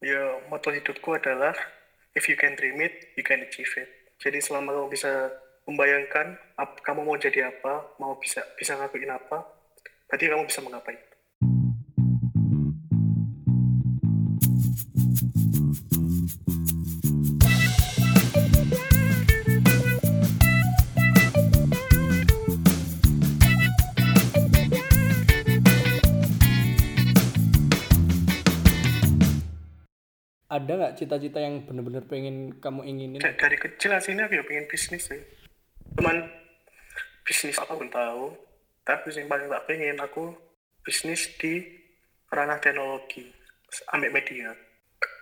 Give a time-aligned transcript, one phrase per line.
[0.00, 1.52] ya moto hidupku adalah
[2.16, 3.88] if you can dream it you can achieve it.
[4.20, 5.12] Jadi selama kamu bisa
[5.68, 9.44] membayangkan ap- kamu mau jadi apa mau bisa bisa ngakuin apa
[10.08, 10.96] berarti kamu bisa menggapai
[30.50, 33.22] Ada nggak cita-cita yang bener-bener pengen kamu inginin?
[33.22, 35.22] Da- dari kecil aslinya aku ya pengen bisnis sih
[35.90, 36.26] cuman
[37.22, 38.34] bisnis apa pun tahu
[38.82, 40.34] tapi yang paling tak pengen aku
[40.80, 41.62] bisnis di
[42.26, 43.30] ranah teknologi
[43.90, 44.50] ambil media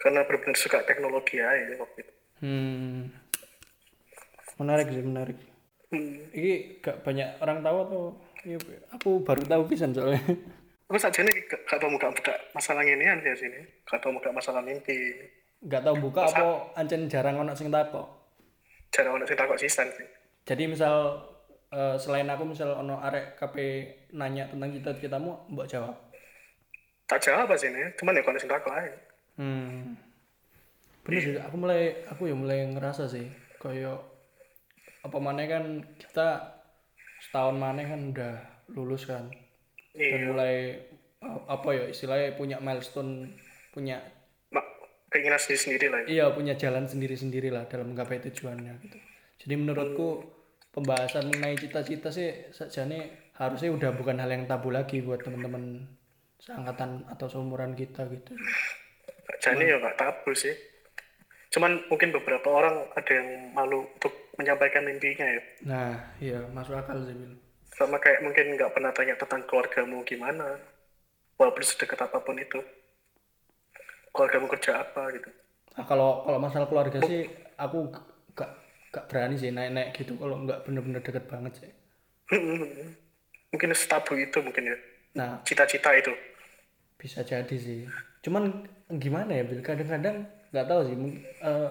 [0.00, 3.10] karena benar-benar suka teknologi aja waktu itu Hmm,
[4.56, 5.34] menarik sih menarik.
[5.91, 6.30] hmm.
[6.30, 8.02] Ini gak banyak orang tahu atau
[8.47, 8.58] iya,
[8.95, 10.22] aku baru tahu pisan soalnya.
[10.88, 14.65] Aku saja nih gak, tau muka buka masalah ini aja sini gak tau muka masalah
[14.65, 15.12] mimpi
[15.59, 18.06] Gak tahu buka apa ancen jarang ono sing takok.
[18.94, 20.06] cara orang sih takut sisan sih
[20.47, 21.19] Jadi misal
[21.69, 23.56] eh, selain aku misal ono arek KP
[24.14, 25.92] nanya tentang cita-citamu, mbok jawab.
[27.05, 28.92] tak jawab sih ini cuman ya kalau sih takut aja
[29.39, 29.94] Hmm.
[31.06, 33.27] Bener sih, aku mulai aku ya mulai ngerasa sih
[33.59, 34.03] koyo
[35.00, 36.59] apa mana kan kita
[37.22, 38.34] setahun mana kan udah
[38.75, 39.31] lulus kan
[39.98, 40.28] dan iya.
[40.30, 40.54] mulai
[41.27, 43.34] uh, apa ya istilahnya punya milestone
[43.74, 43.98] punya
[44.54, 44.64] mak
[45.10, 46.06] keinginan sendiri sendiri lah ya.
[46.06, 48.98] iya punya jalan sendiri-sendiri lah dalam menggapai tujuannya gitu.
[49.38, 50.26] Jadi menurutku
[50.74, 55.86] pembahasan mengenai cita-cita sih sajane harusnya udah bukan hal yang tabu lagi buat teman-teman
[56.42, 58.34] seangkatan atau seumuran kita gitu.
[59.38, 60.54] Jadi ya gak tabu sih.
[61.54, 65.42] Cuman mungkin beberapa orang ada yang malu untuk menyampaikan mimpinya ya.
[65.66, 67.47] Nah iya masuk akal sih Bil.
[67.79, 70.59] Sama kayak mungkin nggak pernah tanya tentang keluargamu gimana
[71.39, 72.59] walaupun sedekat apa pun itu.
[74.11, 75.31] Keluargamu kerja apa gitu.
[75.79, 77.87] Nah, kalau kalau masalah keluarga sih aku
[78.34, 78.51] gak
[78.91, 81.71] gak berani sih naik-naik gitu kalau nggak bener-bener deket banget sih.
[83.55, 84.77] Mungkin setabu itu mungkin ya.
[85.15, 85.38] Nah.
[85.47, 86.11] Cita-cita itu.
[86.99, 87.87] Bisa jadi sih.
[88.27, 88.67] Cuman
[88.99, 89.62] gimana ya Bil?
[89.62, 90.97] Kadang-kadang nggak tahu sih.
[91.47, 91.71] Eh,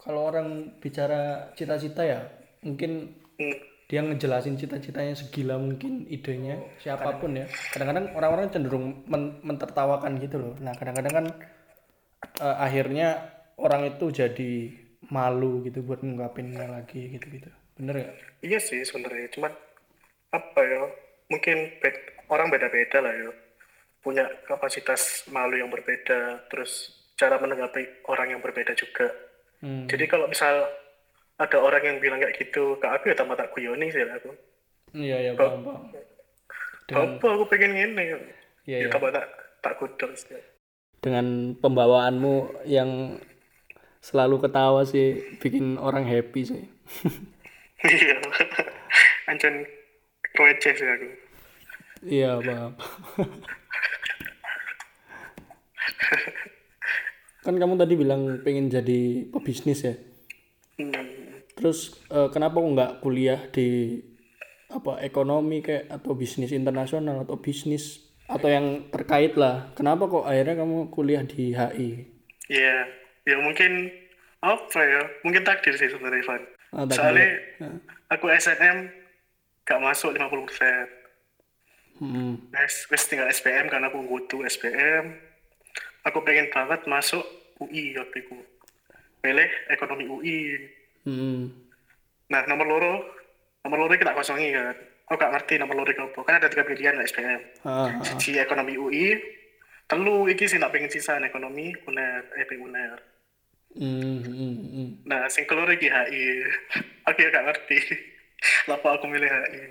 [0.00, 2.20] kalau orang bicara cita-cita ya
[2.64, 3.71] mungkin Hmm.
[3.92, 7.44] Dia ngejelasin cita-citanya segila mungkin idenya siapa pun ya.
[7.76, 10.56] Kadang-kadang orang-orang cenderung men- mentertawakan gitu loh.
[10.64, 11.26] Nah kadang-kadang kan
[12.40, 13.20] eh, akhirnya
[13.60, 14.72] orang itu jadi
[15.12, 17.52] malu gitu buat ngungkapinnya lagi gitu-gitu.
[17.76, 18.08] Bener ya
[18.40, 19.52] iya sih sebenarnya cuman
[20.32, 20.88] apa ya
[21.28, 23.28] mungkin bed- orang beda-beda lah ya.
[24.00, 29.12] Punya kapasitas malu yang berbeda terus cara menanggapi orang yang berbeda juga.
[29.62, 29.86] Hmm.
[29.86, 30.66] jadi kalau misal
[31.40, 34.30] ada orang yang bilang kayak gitu ke aku ya tambah tak guyoni sih aku.
[34.92, 35.82] Iya iya paham paham.
[36.88, 38.16] Dengan apa aku pengen gini Iya,
[38.66, 38.90] ya iya.
[38.92, 39.26] tambah tak
[39.62, 40.38] tak kudel sih
[41.02, 43.18] dengan pembawaanmu yang
[43.98, 46.62] selalu ketawa sih bikin orang happy sih.
[47.82, 48.22] Iya.
[49.30, 49.66] Ancen
[50.38, 51.08] receh sih aku.
[52.06, 52.72] Iya paham.
[57.42, 59.98] Kan kamu tadi bilang pengen jadi pebisnis ya?
[60.78, 60.94] Hmm.
[61.62, 64.02] Terus eh, kenapa kok nggak kuliah di
[64.72, 69.68] apa ekonomi kayak atau bisnis internasional atau bisnis atau yang terkait lah.
[69.76, 71.90] Kenapa kok akhirnya kamu kuliah di HI
[72.50, 72.84] ya
[73.22, 73.92] ya mungkin
[74.42, 76.42] apa ya mungkin takdir sih sebenarnya Ivan.
[76.72, 77.30] Ah, soalnya
[78.10, 78.90] aku SNM
[79.62, 80.86] gak masuk 50 persen.
[82.02, 82.34] Hmm.
[82.50, 85.14] wes wes tinggal SPM karena aku butuh SPM
[86.02, 87.22] aku pengen banget masuk
[87.62, 88.36] UI waktu itu.
[89.22, 90.58] Pilih ekonomi UI
[91.02, 91.50] Hmm.
[92.28, 92.94] nah nomor loro
[93.62, 94.74] nomor loro kita kosongi kan
[95.06, 98.02] aku gak ngerti nomor loro apa kan ada tiga pilihan lah SPM Ah, ah.
[98.02, 99.18] siji ekonomi UI
[99.84, 102.96] telu iki sih nak pengen sisa ekonomi uner EP uner
[103.72, 104.88] Hmm, hmm, hmm.
[105.08, 106.44] nah sing keloro iki HI
[107.08, 107.78] aku ya gak ngerti
[108.68, 109.64] Kenapa aku milih HI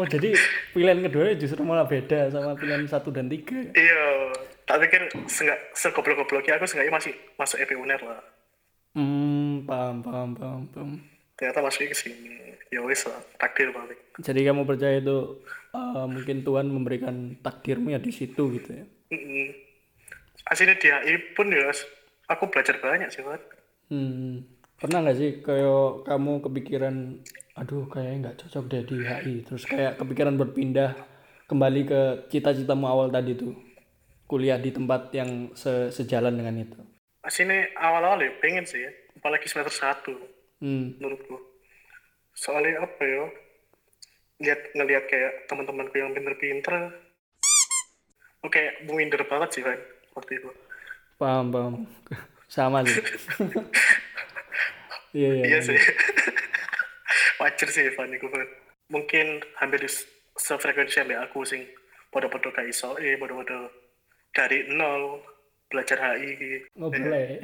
[0.00, 0.32] Oh jadi
[0.72, 3.54] pilihan kedua justru malah beda sama pilihan satu dan tiga.
[3.54, 3.70] ya?
[3.76, 4.04] iya
[4.64, 8.20] tak pikir seenggak segoblok-gobloknya aku seenggaknya masih masuk EP uner lah
[8.94, 10.90] Hmm, paham, paham, paham, paham.
[11.34, 12.30] ternyata masuk ke sini
[12.70, 15.16] ya wis lah takdir balik Jadi kamu percaya itu
[15.74, 18.84] eh, mungkin Tuhan memberikan takdirmu ya di situ gitu ya?
[19.12, 19.46] Mm-mm.
[20.52, 21.70] aslinya di HI pun ya
[22.32, 23.40] aku belajar banyak sih Pak.
[23.92, 24.44] Hmm,
[24.80, 26.94] pernah nggak sih kayak kamu kepikiran,
[27.60, 30.90] aduh kayaknya nggak cocok deh di HI, terus kayak kepikiran berpindah
[31.50, 32.00] kembali ke
[32.32, 33.52] cita-citamu awal tadi tuh,
[34.30, 35.30] kuliah di tempat yang
[35.62, 36.80] se- sejalan dengan itu.
[37.24, 38.84] Aslinya awal-awal ya pengen sih
[39.16, 40.14] apalagi semester satu.
[40.60, 41.36] Hmm, menurutku.
[42.32, 43.24] Soalnya apa ya
[44.44, 46.92] lihat ngelihat kayak teman-temanku yang pinter-pinter.
[48.44, 49.78] Oke minder banget sih kan
[50.12, 50.50] waktu itu.
[51.16, 51.74] Paham paham.
[52.46, 53.00] Sama sih
[55.16, 55.74] iya iya iya sih.
[57.40, 58.48] Wajar sih Evan Van.
[58.92, 60.06] mungkin hampir s-
[60.36, 61.64] sefrekuensi ambek aku sing
[62.12, 63.72] podo-podo gak iso eh podo-podo
[64.30, 65.24] dari nol
[65.72, 67.40] belajar HI ngobrol ya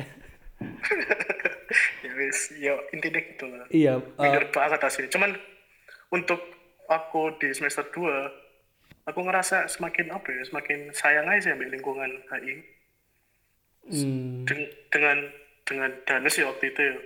[2.05, 5.08] ya wis ya intinya gitu lah iya Minder banget asli.
[5.08, 5.32] Cuman
[6.12, 6.40] untuk
[6.90, 12.11] aku di semester 2 aku ngerasa semakin apa ya semakin sayang aja sih ambil lingkungan
[12.28, 12.55] HI
[13.88, 15.19] hmm, Den- dengan
[15.64, 16.96] dengan Danes ya waktu itu ya.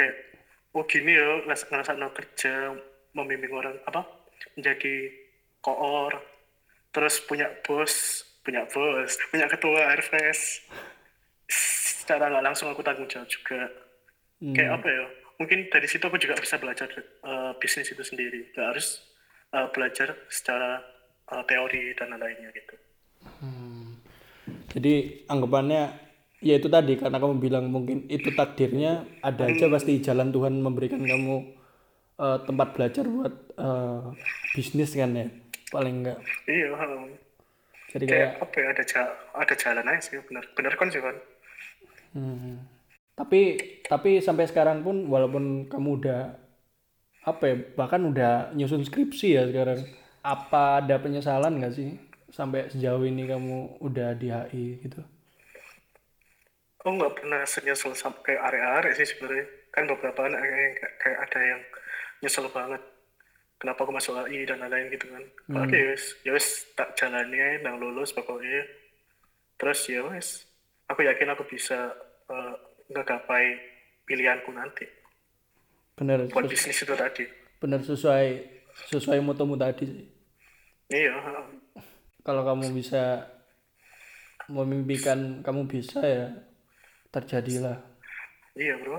[0.00, 0.14] Kayak
[0.74, 2.74] oh gini ya ngerasa, ngerasa no kerja
[3.14, 4.06] membimbing orang apa
[4.56, 5.14] menjadi
[5.60, 6.14] koor
[6.90, 10.64] terus punya bos punya bos punya ketua RVS
[12.10, 13.70] secara nggak langsung aku tanggung jawab juga.
[14.40, 15.04] Hmm, kayak apa ya?
[15.38, 18.50] Mungkin dari situ aku juga bisa belajar eh, bisnis itu sendiri.
[18.50, 19.04] Nggak harus
[19.54, 20.80] eh, belajar secara
[21.30, 22.74] eh, teori dan lain-lainnya gitu.
[24.70, 25.82] Jadi anggapannya
[26.40, 31.02] ya itu tadi karena kamu bilang mungkin itu takdirnya ada aja pasti jalan Tuhan memberikan
[31.04, 31.36] kamu
[32.16, 34.02] eh, tempat belajar buat eh,
[34.56, 35.28] bisnis kan ya?
[35.70, 36.18] Paling enggak
[36.50, 37.19] iya hmm.
[37.92, 41.02] Jadi kayak kayak apa ya ada ja- ada jalan aja sih benar benar kan sih
[41.06, 41.16] kan
[42.14, 42.54] hmm,
[43.18, 43.40] tapi
[43.90, 46.20] tapi sampai sekarang pun walaupun kamu udah
[47.30, 49.80] apa ya bahkan udah nyusun skripsi ya sekarang
[50.34, 51.90] apa ada penyesalan nggak sih?
[52.36, 53.56] Sampai sejauh ini kamu
[53.86, 55.00] udah di HI gitu?
[56.80, 59.46] Aku nggak pernah senyesel sampai kayak are-are sih sebenarnya.
[59.74, 61.60] Kan beberapa anak kayak, kayak ada yang
[62.22, 62.82] nyesel banget
[63.60, 65.24] kenapa aku masuk AI dan lain-lain gitu kan.
[65.60, 68.64] Oke ya wis ya wis tak jalani aja nang lulus pokoknya.
[69.60, 70.48] Terus ya wis
[70.88, 71.92] aku yakin aku bisa
[72.32, 72.54] eh,
[72.88, 73.60] ngegapai
[74.08, 74.88] pilihanku nanti.
[76.00, 77.28] Bener buat bisnis itu tadi.
[77.60, 78.40] bener sesuai
[78.88, 80.06] sesuai motomu tadi sih.
[80.88, 81.12] Iya
[82.24, 83.28] kalau kamu bisa
[84.48, 86.32] memimpikan kamu bisa ya
[87.12, 87.76] terjadilah.
[88.56, 88.96] Iya bro.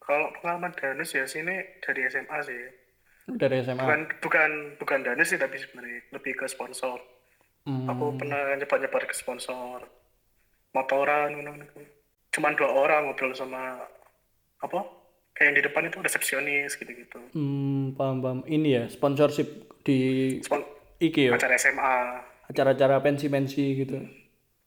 [0.00, 2.81] Kalau pengalaman danus ya sini dari SMA sih
[3.26, 4.50] dari SMA bukan bukan
[4.82, 6.98] bukan danus sih tapi sebenarnya lebih ke sponsor.
[7.62, 9.86] Hmm, aku pernah nyebar-nyebar ke sponsor.
[10.72, 11.52] Motoran gitu.
[12.32, 13.76] cuman dua orang ngobrol sama
[14.64, 14.80] apa?
[15.36, 17.20] Kayak yang di depan itu resepsionis gitu-gitu.
[17.36, 18.38] Hmm, paham paham.
[18.48, 20.00] Ini ya sponsorship di
[20.40, 20.64] Spon
[20.98, 21.36] iki ya?
[21.36, 21.96] acara SMA
[22.48, 23.96] acara-acara pensi-pensi gitu.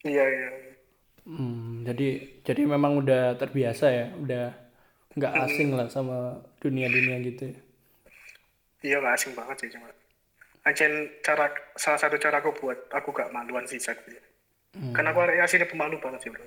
[0.05, 0.49] Iya iya.
[1.25, 4.07] Hmm, jadi jadi memang udah terbiasa ya?
[4.13, 4.53] Udah
[5.17, 7.57] nggak asing lah sama dunia-dunia gitu ya.
[8.85, 9.89] Iya nggak asing banget sih cuma
[10.61, 10.89] Ancen
[11.21, 14.01] cara salah satu cara aku buat aku gak maluan sih Zak.
[14.97, 16.41] Karena aku sini pemalu banget sih bro.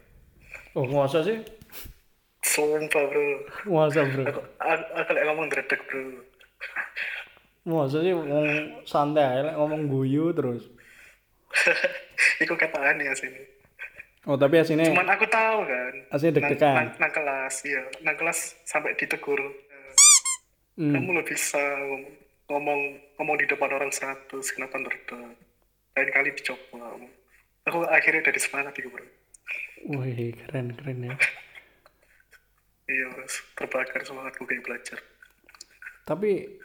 [0.74, 1.38] oh masa sih
[2.42, 3.26] Sumpah bro.
[3.64, 6.02] masa bro Aku, aku, aku lagi ngomong dredeg bro.
[7.62, 8.48] masa sih ngomong
[8.82, 10.66] santai aja, ngomong guyu terus
[12.42, 13.38] Iku kataan ya sini.
[14.26, 15.94] oh tapi aslinya Cuman aku tahu kan.
[16.10, 17.82] aslinya deg-degan nang, nang kelas, iya.
[18.02, 19.38] Nang kelas sampai ditegur.
[20.74, 20.90] Hmm.
[20.92, 22.80] Kamu lo bisa ngom- ngomong
[23.16, 25.36] ngomong di depan orang 100, kenapa dredeg?
[25.94, 26.96] Lain kali dicoba.
[27.66, 29.04] Aku akhirnya dari semangat itu bro.
[29.94, 31.14] wih keren keren ya
[32.88, 33.44] Iya, Mas.
[33.52, 34.98] terbakar semangatku kayak belajar.
[36.02, 36.56] tapi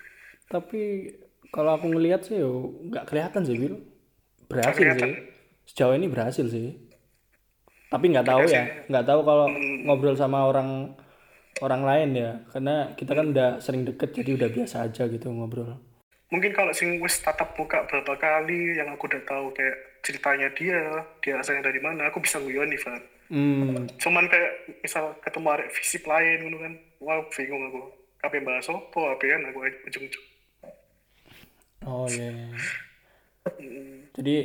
[0.48, 1.12] tapi
[1.52, 3.76] kalau aku ngelihat sih yo nggak kelihatan sih Bil
[4.48, 5.14] berhasil sih
[5.68, 6.80] sejauh ini berhasil sih
[7.86, 9.52] tapi nggak tahu ya nggak tahu kalau
[9.84, 10.96] ngobrol sama orang
[11.64, 12.32] orang lain ya.
[12.52, 15.80] Karena kita kan udah sering deket jadi udah biasa aja gitu ngobrol.
[16.28, 20.82] Mungkin kalau sing wis tatap muka berapa kali yang aku udah tahu kayak ceritanya dia
[21.24, 23.02] dia asalnya dari mana aku bisa nguyoni Van.
[23.32, 23.88] Hmm.
[23.96, 27.82] Cuman kayak misal ketemu arek visip lain gitu kan wah bingung aku.
[28.20, 30.26] Kape bahas apa apa kan aku ujung-ujung.
[31.84, 32.48] Oh iya iya.
[34.16, 34.36] jadi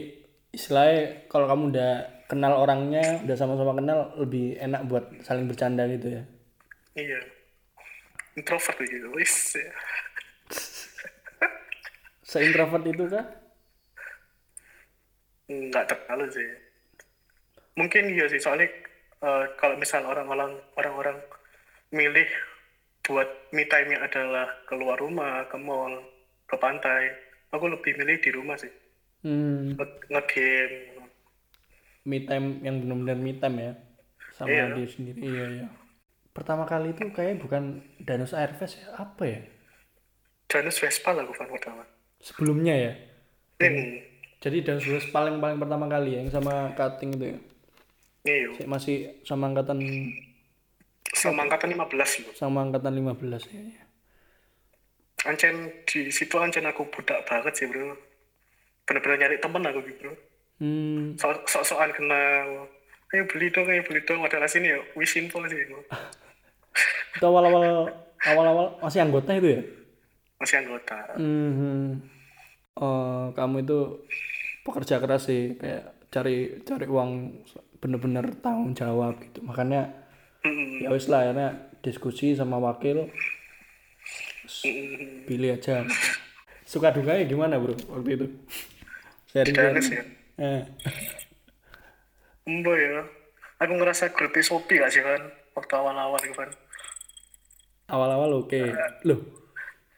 [0.51, 1.93] istilahnya kalau kamu udah
[2.27, 6.23] kenal orangnya udah sama-sama kenal lebih enak buat saling bercanda gitu ya
[6.99, 7.21] iya.
[8.35, 9.71] Introvert gitu wis ya.
[12.31, 13.27] seintrovert itu kah?
[15.49, 16.49] Nggak terlalu sih.
[17.75, 18.69] Mungkin iya sih soalnya
[19.23, 21.17] eh, kalau misal orang-orang orang-orang
[21.91, 22.29] milih
[23.07, 25.97] buat me time nya adalah keluar rumah ke mall
[26.45, 27.09] ke pantai
[27.49, 28.69] aku lebih milih di rumah sih.
[29.25, 29.73] Hmm.
[29.75, 30.77] Nge- nge-game.
[32.05, 33.73] Me time yang benar-benar me time ya
[34.37, 34.65] sama Iya.
[34.77, 35.67] dia sendiri iya iya
[36.39, 39.43] pertama kali itu kayak bukan Danus Airfest ya apa ya?
[40.47, 41.83] Janus Vespa lah aku fan pertama.
[42.23, 42.93] Sebelumnya ya?
[43.59, 43.99] Hmm.
[44.39, 47.39] jadi Danus Vespa paling paling pertama kali ya yang sama cutting itu ya?
[48.23, 48.71] Iya.
[48.71, 49.83] Masih sama angkatan
[51.11, 53.83] sama angkatan 15 loh sama angkatan 15 ya, ya.
[55.27, 57.99] Ancen di situ Ancen aku budak banget sih bro.
[58.87, 60.15] Bener-bener nyari temen aku gitu bro.
[60.63, 61.19] Hmm.
[61.19, 62.71] So sok-sokan kenal.
[63.11, 64.79] Ayo beli dong ayo beli dong padahal sini ya.
[64.95, 65.59] Wis simple sih
[67.17, 67.65] itu awal-awal
[68.27, 69.63] awal-awal masih anggota itu ya?
[70.39, 71.99] masih anggota Hmm.
[72.79, 73.79] Oh, kamu itu
[74.63, 75.83] pekerja keras sih, kayak
[76.15, 77.11] cari cari uang
[77.83, 79.43] bener-bener tanggung jawab gitu.
[79.43, 79.91] Makanya
[80.47, 80.87] Mm-mm.
[80.87, 81.49] ya wis lah akhirnya
[81.83, 83.11] diskusi sama wakil
[84.63, 85.27] Mm-mm.
[85.27, 85.83] pilih aja.
[86.69, 88.27] Suka dukanya gimana bro waktu itu?
[89.35, 90.03] Sharing ya
[90.39, 90.63] Eh,
[92.47, 93.03] Embo ya
[93.59, 95.21] aku ngerasa grupi Shopee gak sih kan
[95.59, 96.51] waktu awal-awal gitu kan
[97.89, 98.63] awal-awal oke.
[99.05, 99.21] Loh,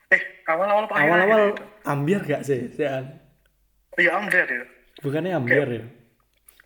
[0.09, 1.43] eh awal-awal apa awal-awal
[1.85, 2.71] ambiar gak sih?
[2.71, 3.07] Sean?
[3.99, 4.65] iya ambil ya
[5.03, 5.85] Bukannya ambiar ya?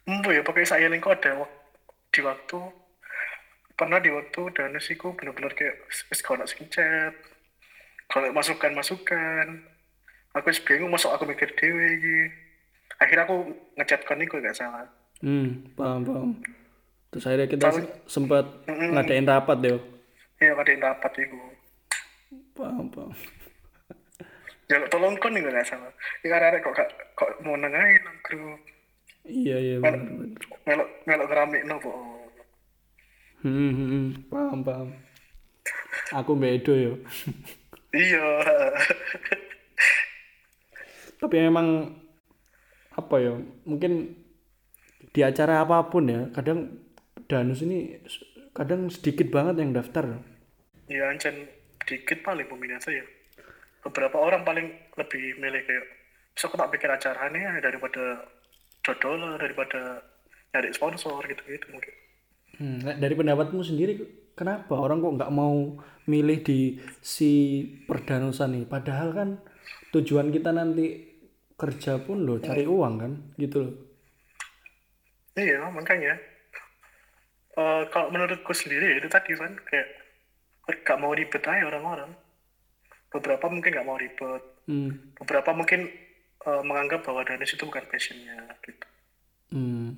[0.05, 1.49] Embo ya pakai saya link ada
[2.13, 2.59] di waktu
[3.75, 5.83] pernah di waktu Danes iku bener-bener kayak
[6.23, 7.11] kalau sing chat
[8.07, 9.47] kalau masukan masukan
[10.31, 12.19] aku bingung masuk aku mikir dewe iki
[13.01, 13.37] akhirnya aku
[13.75, 14.87] ngechat kon iku gak salah
[15.25, 16.31] Hmm, paham paham.
[17.09, 19.79] Terus akhirnya kita se- sempat ngadain rapat deh.
[20.43, 21.39] Iya kadain rapat iku
[22.55, 23.13] Paham paham.
[24.71, 25.93] ya tolong kon iku gak salah
[26.25, 28.61] iki arek kok gak kok mau nengahin nang grup
[29.25, 30.05] Iya iya benar
[30.69, 31.93] melok melok ngeramik no po
[33.45, 34.89] Hmm, hmm, hmm, paham paham.
[36.17, 36.97] Aku bedo yo.
[37.93, 38.25] iya
[41.21, 41.93] Tapi memang
[42.97, 43.37] apa ya?
[43.69, 44.17] Mungkin
[45.13, 46.73] di acara apa pun ya, kadang
[47.29, 48.01] danus ini
[48.57, 50.05] kadang sedikit banget yang daftar.
[50.93, 51.37] iya ancen
[51.89, 53.05] dikit paling peminat saya
[53.85, 54.67] beberapa orang paling
[55.01, 55.87] lebih milih kayak
[56.41, 58.05] so tak pikir acaranya daripada
[58.87, 59.81] dodol daripada
[60.53, 61.95] nyari sponsor gitu-gitu mungkin
[62.59, 63.93] Hmm, dari pendapatmu sendiri,
[64.39, 65.55] kenapa orang kok nggak mau
[66.07, 66.59] milih di
[67.03, 67.31] si
[67.89, 68.65] perdanusan nih?
[68.71, 69.29] Padahal kan
[69.95, 70.85] tujuan kita nanti
[71.59, 73.75] kerja pun loh, cari uang kan, gitu loh.
[75.39, 76.13] iya makanya
[77.55, 79.87] Eh, kalau menurutku sendiri itu tadi kan kayak
[80.83, 82.11] gak mau ribet aja orang-orang
[83.09, 85.13] beberapa mungkin gak mau ribet Hmm.
[85.15, 85.93] beberapa mungkin
[86.41, 88.87] eh, menganggap bahwa danis itu bukan passionnya gitu
[89.53, 89.95] Hmm.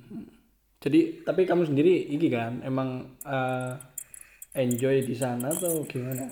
[0.77, 3.73] Jadi tapi kamu sendiri iki kan emang eh,
[4.53, 6.29] enjoy di sana atau gimana?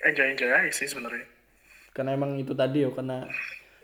[0.00, 1.26] enjoy enjoy aja sih sebenarnya
[1.90, 3.26] Karena emang itu tadi yo karena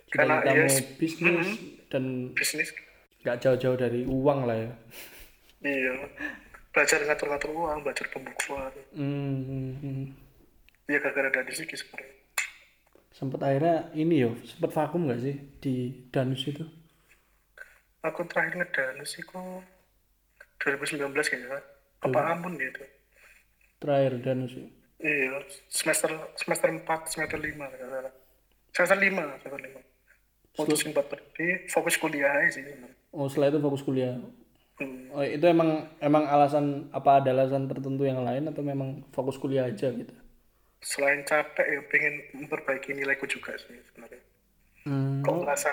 [0.07, 0.77] Karena cita-citamu yes.
[0.95, 1.49] bisnis
[1.91, 2.71] dan bisnis
[3.21, 4.71] nggak jauh-jauh dari uang lah ya.
[5.63, 5.93] Iya
[6.71, 10.05] belajar ngatur-ngatur uang belajar pembukuan Hmm, hmm, hmm.
[10.87, 12.15] iya gara-gara danis sih sebenarnya
[13.17, 15.75] Sempet akhirnya ini yo, sempet vakum nggak sih di
[16.13, 16.61] Danus itu?
[18.05, 19.41] aku terakhir ngedanis itu
[20.61, 21.59] 2019 kayaknya
[22.05, 22.85] apa ampun gitu
[23.77, 24.69] Terakhir Danus ya.
[25.01, 28.13] iya semester semester 4 semester 5 nggak salah
[28.71, 32.65] semester 5 semester 5 putusin buat berhenti fokus kuliah aja sih.
[33.13, 34.17] Oh setelah itu fokus kuliah.
[34.81, 35.13] Hmm.
[35.17, 39.69] Oh itu emang emang alasan apa ada alasan tertentu yang lain atau memang fokus kuliah
[39.69, 40.13] aja gitu?
[40.87, 44.23] selain capek ya pengen memperbaiki nilaiku juga sih sebenarnya
[44.87, 45.19] Hmm.
[45.19, 45.67] kok ngerasa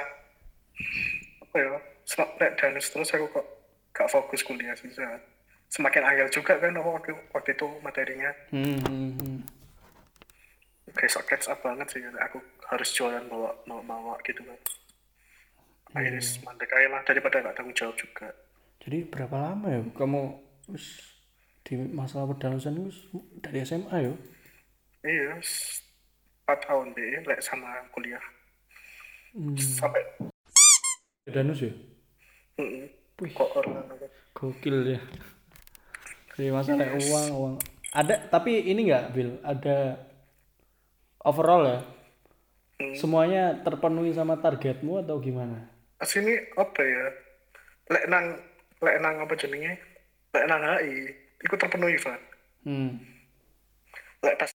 [1.46, 3.46] apa ya semak nek danis terus aku kok
[3.94, 5.06] gak fokus kuliah sih Sa.
[5.70, 9.38] semakin angel juga kan waktu, waktu itu materinya Hmm, hmm, hmm.
[10.98, 12.42] kayak sok catch up banget sih aku
[12.74, 14.58] harus jualan bawa bawa bawa gitu kan
[15.94, 18.34] akhirnya mandek aja lah daripada gak tanggung jawab juga
[18.84, 20.22] Jadi berapa lama ya kamu
[20.68, 21.00] wis
[21.64, 23.00] di masalah perdanusan wis
[23.40, 24.14] dari SMA ya?
[25.04, 25.84] iya s-
[26.44, 28.20] empat tahun deh lek sama kuliah
[29.34, 29.58] Hmm.
[29.58, 30.04] sampai
[31.26, 31.74] Danus ya?
[32.60, 32.86] mm,
[33.34, 33.88] kok orang
[34.36, 35.00] Gokil ya.
[36.36, 37.56] Dari masalah uang, uang.
[37.96, 39.98] Ada tapi ini enggak Bill, ada
[41.24, 41.80] overall ya?
[42.94, 45.72] Semuanya terpenuhi sama targetmu atau gimana?
[46.04, 47.06] sini apa ya
[47.90, 48.26] lek nang
[48.84, 49.80] lek nang apa jenenge?
[50.36, 51.10] Lek nang HI
[51.44, 52.22] itu terpenuhi Van.
[52.64, 52.96] Hmm.
[54.24, 54.52] lek pas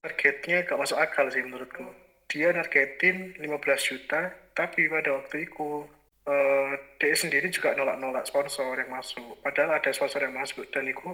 [0.00, 1.84] targetnya gak masuk akal sih menurutku.
[2.28, 5.84] Dia nargetin 15 juta tapi pada waktu itu
[6.28, 9.40] eh dia sendiri juga nolak-nolak sponsor yang masuk.
[9.44, 11.12] Padahal ada sponsor yang masuk dan itu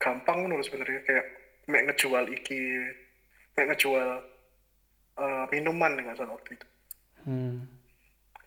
[0.00, 1.26] gampang loh sebenarnya kayak
[1.70, 2.60] mek ngejual iki
[3.56, 4.08] mek ngejual
[5.16, 6.66] eh, minuman nggak salah waktu itu.
[7.22, 7.70] Hmm.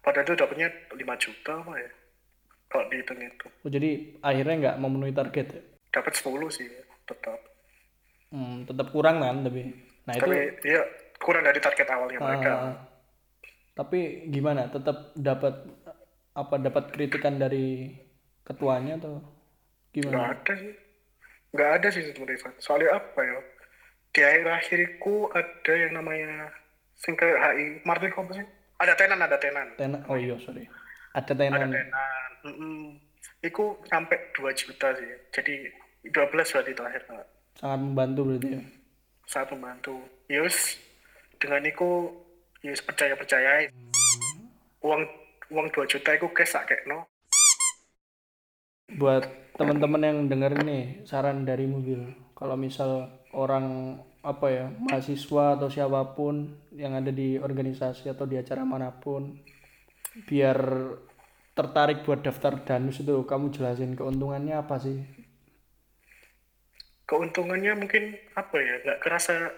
[0.03, 1.91] padahal itu dapatnya 5 juta apa ya
[2.75, 3.89] kalau dihitung itu Oh, jadi
[4.19, 5.61] akhirnya nggak memenuhi target ya?
[5.95, 6.67] dapat 10 sih
[7.07, 7.39] tetap
[8.27, 9.63] Hmm, tetap kurang kan tapi.
[10.03, 10.81] Nah itu tapi dia
[11.17, 12.75] kurang dari target awalnya mereka Ah,
[13.71, 14.67] tapi gimana?
[14.67, 15.55] Tetap dapat
[16.35, 17.95] apa dapat kritikan dari
[18.43, 19.23] ketuanya atau
[19.95, 20.35] nggak gimana?
[20.35, 20.73] ada sih
[21.55, 23.37] nggak ada sih sebenarnya soalnya apa ya
[24.11, 26.51] di akhir akhirku ada yang namanya
[26.99, 28.45] sing kayak HI Martin apa sih
[28.83, 30.03] ada tenan ada tenan Tenan.
[30.11, 30.67] Oh iya sorry.
[31.15, 31.71] Ada ada tenan.
[33.41, 35.11] Iku sampai 2 juta sih.
[35.33, 35.53] Jadi
[36.09, 37.27] 12 berarti terakhir Kak.
[37.55, 38.61] sangat membantu berarti ya
[39.25, 39.95] Sangat membantu.
[40.27, 40.75] Yus
[41.39, 42.11] dengan iku
[42.65, 43.69] yus percaya percaya
[44.81, 45.01] uang
[45.53, 47.05] uang 2 juta iku cash sak no.
[48.97, 49.25] buat
[49.57, 56.17] teman-teman yang denger nih saran dari mobil kalau misal orang apa ya mahasiswa atau siapa
[56.17, 59.37] pun yang ada di organisasi atau di acara mana pun
[60.25, 60.57] biar
[61.55, 64.99] tertarik buat daftar danus itu kamu jelasin keuntungannya apa sih
[67.05, 68.75] Keuntungannya mungkin apa ya?
[68.81, 69.53] Nggak kerasa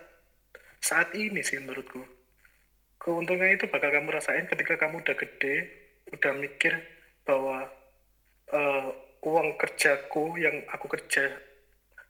[0.84, 2.04] saat ini sih menurutku.
[3.00, 5.56] Keuntungan itu bakal kamu rasain ketika kamu udah gede,
[6.12, 6.76] udah mikir
[7.24, 7.72] bahwa
[8.52, 8.88] eh,
[9.24, 11.32] uang kerjaku yang aku kerja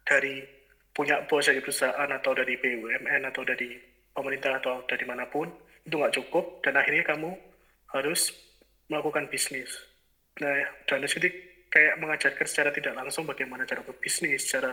[0.02, 0.42] dari
[0.90, 3.78] punya bos dari perusahaan atau dari BUMN atau dari
[4.10, 5.46] pemerintah atau dari mana pun
[5.86, 7.30] itu nggak cukup dan akhirnya kamu
[7.94, 8.34] harus
[8.90, 9.70] melakukan bisnis.
[10.42, 10.54] Nah,
[10.88, 11.28] dan itu
[11.72, 14.72] kayak mengajarkan secara tidak langsung bagaimana cara berbisnis, cara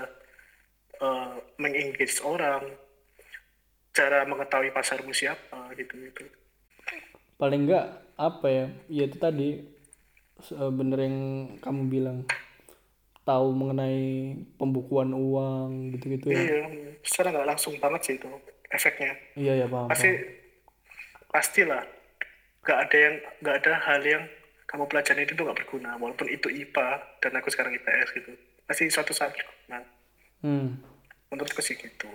[1.01, 2.63] eh, mengengage orang,
[3.98, 6.24] cara mengetahui pasarmu siapa gitu gitu.
[7.39, 9.48] paling enggak apa ya ya itu tadi
[10.45, 11.17] se- bener yang
[11.63, 12.17] kamu bilang
[13.27, 14.00] tahu mengenai
[14.60, 16.57] pembukuan uang gitu-gitu ya Iya,
[17.05, 18.29] secara nggak langsung banget sih itu
[18.74, 19.13] efeknya.
[19.39, 20.10] iya ya paham, Pasti
[21.31, 21.84] pastilah
[22.65, 24.25] nggak ada yang nggak ada hal yang
[24.65, 28.34] kamu pelajari itu nggak berguna walaupun itu IPA dan aku sekarang IPS gitu.
[28.65, 29.86] Pasti suatu saat berguna.
[30.41, 30.81] Hmm.
[31.29, 32.10] Menurutku sih gitu.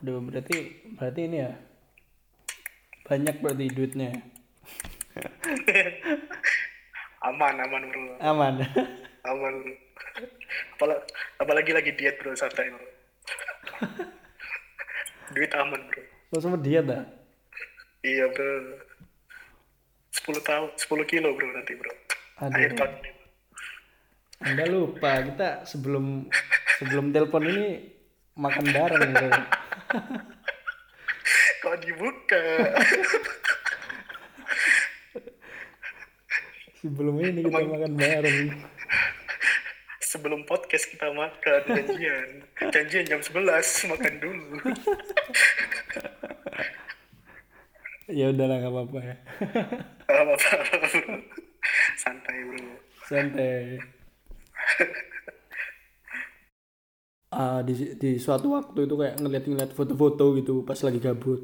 [0.00, 1.52] Aduh, berarti berarti ini ya
[3.10, 4.14] banyak berarti duitnya.
[7.26, 8.16] Aman aman bro.
[8.22, 8.54] Aman.
[9.28, 9.54] Aman.
[10.78, 11.04] Apalagi,
[11.36, 12.86] apalagi lagi diet bro santai bro.
[15.34, 16.02] Duit aman bro.
[16.30, 17.19] Lo sempet diet dah
[18.00, 18.80] iya bro
[20.10, 21.92] 10 tahun 10 kilo bro nanti bro.
[22.40, 22.56] Aduh.
[22.56, 23.10] akhir tahun ini.
[24.40, 26.32] Anda lupa kita sebelum
[26.80, 27.92] sebelum telepon ini
[28.40, 29.28] makan bareng gitu
[31.60, 32.40] kok dibuka?
[36.80, 38.56] Sebelum ini kita makan bareng.
[40.10, 42.28] Sebelum podcast kita makan janjian.
[42.72, 44.48] Janjian jam 11 makan dulu
[48.10, 49.16] ya udahlah nggak apa-apa ya.
[52.02, 52.70] Santai bro.
[53.06, 53.78] Santai.
[57.30, 61.40] Ah di di suatu waktu itu kayak ngeliat-ngeliat foto-foto gitu pas lagi gabut.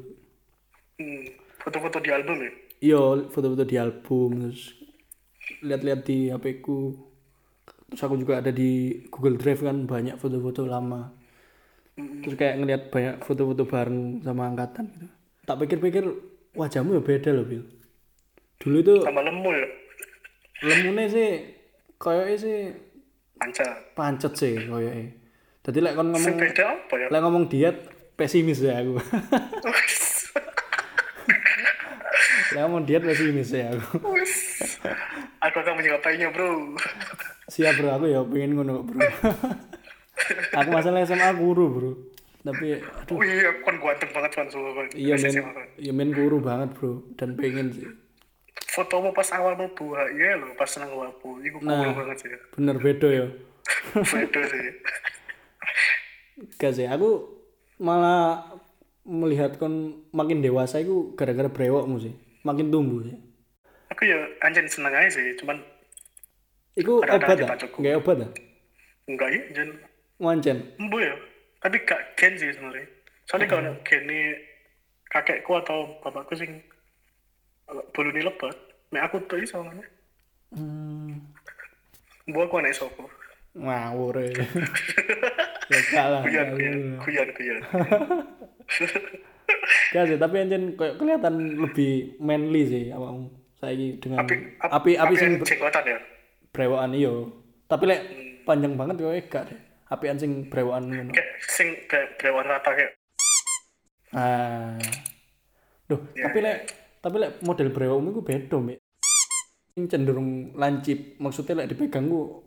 [0.99, 1.25] Hmm,
[1.63, 2.51] foto-foto di album ya?
[2.77, 3.01] Iya
[3.31, 4.75] foto-foto di album terus
[5.63, 6.91] lihat-lihat di HP ku.
[7.87, 11.07] Terus aku juga ada di Google Drive kan banyak foto-foto lama.
[11.95, 15.07] Terus kayak ngeliat banyak foto-foto bareng sama angkatan gitu.
[15.47, 16.03] Tak pikir-pikir
[16.57, 17.63] wajahmu ya beda loh Bil.
[18.57, 19.67] Dulu itu sama lemu ya
[20.65, 21.29] lemune sih
[22.01, 22.57] kayaknya sih
[23.37, 25.13] panca pancet sih kayaknya
[25.61, 27.07] jadi lek kon ngomong beda apa ya?
[27.13, 27.77] lek ngomong diet
[28.17, 28.97] pesimis ya aku.
[32.55, 33.99] Lek ngomong diet pesimis ya aku.
[35.43, 36.73] Aku akan menyapainya bro.
[37.51, 37.99] Siap bro.
[37.99, 39.03] Aku ya pengen ngono bro.
[40.63, 41.91] Aku masalah SMA guru bro
[42.47, 44.59] tapi aduh oh iya kan ganteng banget kan so
[44.95, 45.67] iya men kan.
[45.75, 47.87] iya men guru banget bro dan pengen sih
[48.69, 51.91] fotomu pas awal mau buah iya loh pas senang wapu cool Nah.
[51.91, 53.25] banget sih bener beda ya
[54.13, 54.61] beda sih
[56.55, 57.09] gak sih aku
[57.77, 58.45] malah
[59.03, 63.17] melihat kon makin dewasa itu gara-gara brewokmu sih makin tumbuh sih
[63.87, 65.59] aku ya anjir seneng aja sih cuman
[66.77, 67.47] Iku Ada- ada obat ah?
[67.49, 67.79] tak cukup.
[67.81, 68.31] Nggak obat ah?
[69.09, 69.69] enggak ya jen
[70.17, 70.57] Wancen.
[70.77, 71.13] embu ya
[71.57, 72.87] tapi gak gen sih sebenarnya
[73.25, 74.19] soalnya kalau gen ini
[75.05, 76.61] kakekku atau bapakku sing
[77.91, 78.55] bulu ini lebat
[78.89, 79.83] mek aku tuh iso mana
[80.47, 81.11] Hmm.
[82.23, 83.03] bu aku anak sopo
[83.51, 84.31] Ngawur ya.
[85.67, 86.23] ya kalah.
[86.23, 86.47] kuyan
[87.03, 87.59] kuyan kuyan
[89.87, 93.27] Gak sih, tapi anjen kayak kelihatan lebih manly sih awakmu.
[93.57, 95.99] Saiki dengan api api api sing yang jenggotan ya
[96.51, 97.13] brewokan iyo.
[97.65, 98.01] Tapi lek
[98.43, 99.59] panjang banget kowe gak deh.
[99.87, 101.11] Api sing brewokan ngono.
[101.15, 101.67] kayak sing
[102.19, 102.93] brewan rata kayak
[104.11, 104.79] Ah.
[105.83, 106.59] Duh, Ya, tapi lek
[106.99, 108.79] tapi lek model brewokmu iku beda, Mbak.
[109.71, 112.43] Sing cenderung lancip, maksudnya lek dipegang ku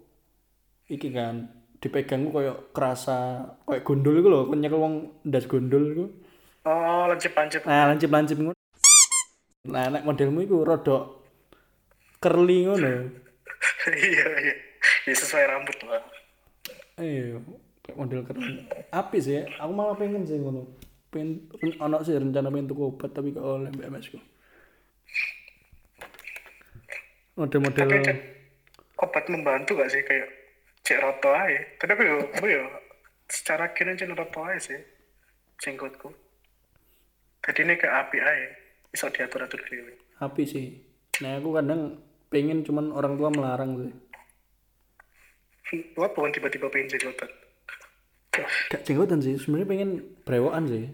[0.86, 5.84] iki kan dipegang ku koyo kerasa koyo gondol iku lho, kon nyekel wong ndas gondol
[5.86, 6.04] iku.
[6.64, 8.56] oh lancip lancip Nah, lancip-lancip ngono.
[9.68, 11.24] Nah, nek modelmu iku rodok
[12.20, 12.88] curly ngono.
[13.96, 14.54] iya iya
[15.04, 16.00] ya sesuai rambut lah
[17.00, 18.68] Kayak model curly.
[18.92, 20.68] Apis ya, aku malah pengen sih ngono.
[21.08, 21.48] Pengen
[21.80, 24.20] ono sih rencana pengen tuku obat tapi gak oleh BMS ku.
[27.40, 28.18] Model-model Cen,
[29.00, 30.04] obat membantu gak sih?
[30.04, 30.28] Kayak
[30.84, 32.62] cek roto aja tapi aku yo aku yo?
[33.30, 34.80] Secara kira cek roto aja sih
[35.56, 36.12] jenggotku.
[37.40, 38.48] Jadi ini kayak api aja
[38.92, 40.66] bisa diatur atur dewi api sih.
[41.24, 41.96] Nah aku kadang
[42.28, 43.92] pengen cuman orang tua melarang sih
[45.98, 47.30] apa kan tiba-tiba pengen jenggotan
[48.70, 49.90] gak jenggotan sih sebenarnya pengen
[50.22, 50.84] brewokan sih.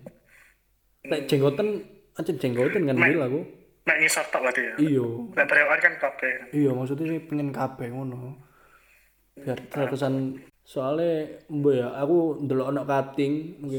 [1.07, 1.85] Nek jenggotan
[2.17, 3.41] aja jenggotan kan Bil aku.
[3.87, 4.75] nek ngisar tak berarti ya?
[4.83, 5.31] Iyo.
[5.37, 6.51] Nek berewan kan kabeh.
[6.51, 8.35] Iya maksudnya sih pengen kabeh ngono.
[9.39, 13.79] Biar terkesan soalnya mbak ya aku ndelok anak cutting mungkin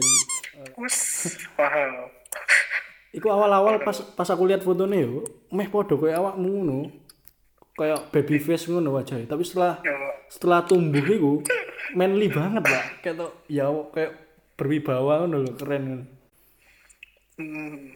[0.80, 0.96] wes
[1.60, 2.08] paham
[3.12, 6.80] Iku awal-awal pas pas aku lihat fotonya yo, meh podo kayak awakmu ngono.
[7.78, 9.30] Kayak baby face ngono wajahnya.
[9.30, 9.96] Tapi setelah ya
[10.28, 11.46] setelah tumbuh iku
[11.94, 12.84] manly banget lah.
[13.06, 14.12] Kayak tuh ya kayak
[14.58, 16.06] berwibawa ngono lho, keren ngono.
[17.38, 17.94] hmm.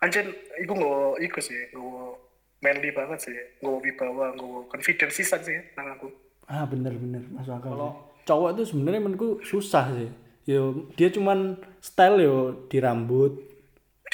[0.00, 0.32] anjen
[0.64, 2.12] iku nggak iku sih nggak
[2.64, 6.08] manly banget sih nggak wibawa nggak confidence sih sih nang aku
[6.44, 7.70] Ah bener-bener masuk akal.
[7.72, 7.90] Kalau
[8.24, 10.10] cowok itu sebenarnya menurutku susah sih.
[10.44, 12.36] Yo dia cuman style yo
[12.68, 13.52] di rambut.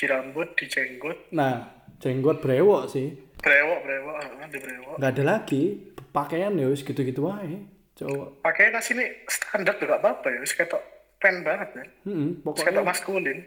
[0.01, 3.13] di rambut di jenggot Nah, jenggot brewok sih.
[3.41, 4.15] Brewok brewok
[4.53, 4.95] di brewok.
[5.01, 5.63] Nggak ada lagi.
[6.11, 7.67] Pakaian ya wis gitu-gitu wae.
[8.01, 8.41] Cowok.
[8.41, 10.81] pakaian nasi ini standar juga apa apa ya wis ketok
[11.21, 11.85] pen banget ya.
[12.09, 13.39] Heeh, wis pokoknya ketok maskulin.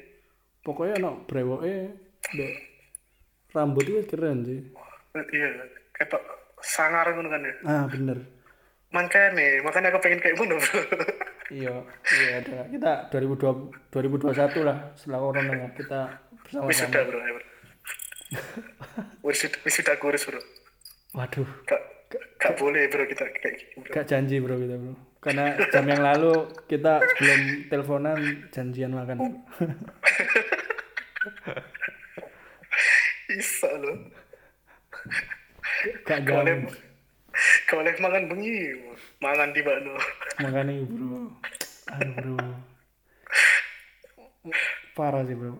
[0.63, 1.75] pokoknya anak brewoke
[2.31, 2.53] ndek
[3.51, 4.61] rambut itu keren sih.
[5.13, 5.49] Iya
[5.97, 6.21] ketok
[6.61, 7.53] sangar ngono kan ya.
[7.65, 8.17] Ah bener.
[8.93, 10.57] Makanya makanya aku pengen kayak bro
[11.51, 11.73] iya
[12.13, 12.57] iya ada.
[12.69, 16.01] Kita 2020 2021 lah setelah corona kita
[16.45, 16.69] bersama-sama.
[16.69, 17.45] wisuda bro ya bro
[19.25, 20.41] wisuda wisuda kurus bro.
[21.13, 21.47] Waduh.
[21.69, 21.81] Gak
[22.37, 23.91] gak boleh bro kita kayak gitu bro.
[23.93, 24.93] Gak janji bro kita bro.
[25.23, 27.41] Karena jam yang lalu kita belum
[27.71, 28.19] teleponan
[28.51, 29.17] janjian makan.
[33.31, 33.97] Bisa loh
[36.03, 36.69] gak boleh
[37.67, 38.71] jam boleh makan bengi
[39.19, 39.95] mangan di bakno
[40.39, 41.31] makanya bro.
[41.91, 42.47] Aduh bro.
[44.93, 45.57] Parah sih bro.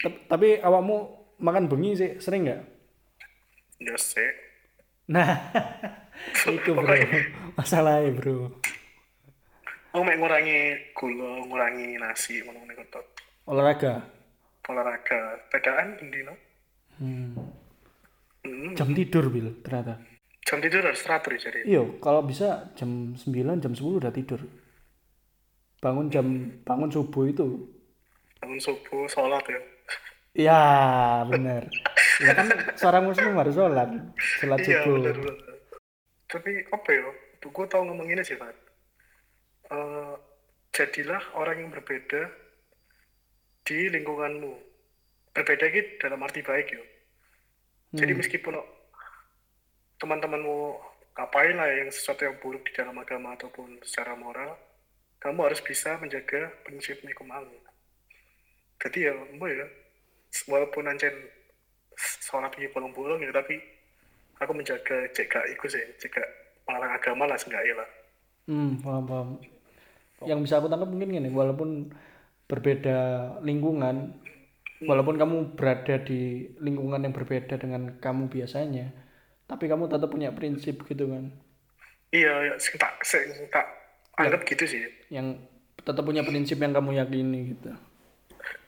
[0.00, 2.62] Tep- tapi awakmu makan bengi sih sering nggak?
[3.84, 4.30] Ya sih.
[5.12, 5.52] Nah
[6.56, 6.96] itu bro.
[7.56, 8.48] Masalahnya bro.
[9.92, 13.04] Aku mau ngurangi gula ngurangi nasi ngono ngono kok
[13.48, 14.04] olahraga?
[14.68, 15.40] Olahraga.
[15.48, 16.34] Bedaan di no
[17.00, 17.32] hmm.
[18.44, 18.72] hmm.
[18.76, 20.00] jam tidur bil ternyata.
[20.46, 21.58] Jam tidur harus teratur ya jadi?
[21.64, 24.40] Iya kalau bisa jam 9 jam 10 udah tidur.
[25.80, 26.26] Bangun jam
[26.64, 27.68] bangun subuh itu.
[28.40, 29.60] Bangun subuh sholat ya
[30.36, 30.62] ya
[31.24, 31.66] bener.
[32.20, 33.90] Ya kan seorang muslim harus sholat
[34.40, 35.00] sholat iya subuh.
[35.00, 35.36] benar benar
[36.26, 37.08] tapi apa ya?
[37.40, 38.68] Tuh gue tau ngomong ini sih Pak
[39.66, 40.14] Eh,
[40.70, 42.30] jadilah orang yang berbeda
[43.66, 44.52] di lingkunganmu.
[45.34, 46.84] Berbeda gitu dalam arti baik ya
[47.94, 48.58] jadi meskipun
[49.96, 50.76] teman-temanmu
[51.16, 54.52] ngapain lah yang sesuatu yang buruk di dalam agama ataupun secara moral
[55.22, 57.62] kamu harus bisa menjaga prinsip nikum amin
[58.82, 59.66] jadi ya mbak ya
[60.44, 61.14] walaupun ancen
[61.96, 63.56] sholat di bolong-bolong ya tapi
[64.36, 66.28] aku menjaga gak ikut sih cek gak
[66.68, 67.88] melarang agama lah seenggaknya lah.
[68.50, 69.28] Hmm paham paham.
[70.26, 71.92] Yang bisa aku tangkap mungkin gini walaupun
[72.46, 72.98] berbeda
[73.42, 74.12] lingkungan
[74.84, 78.92] walaupun kamu berada di lingkungan yang berbeda dengan kamu biasanya
[79.48, 81.32] tapi kamu tetap punya prinsip gitu kan?
[82.12, 83.66] Iya ya sing tak sing tak
[84.20, 84.84] anggap gitu sih.
[85.08, 85.40] Yang
[85.80, 87.72] tetap punya prinsip yang kamu yakini gitu.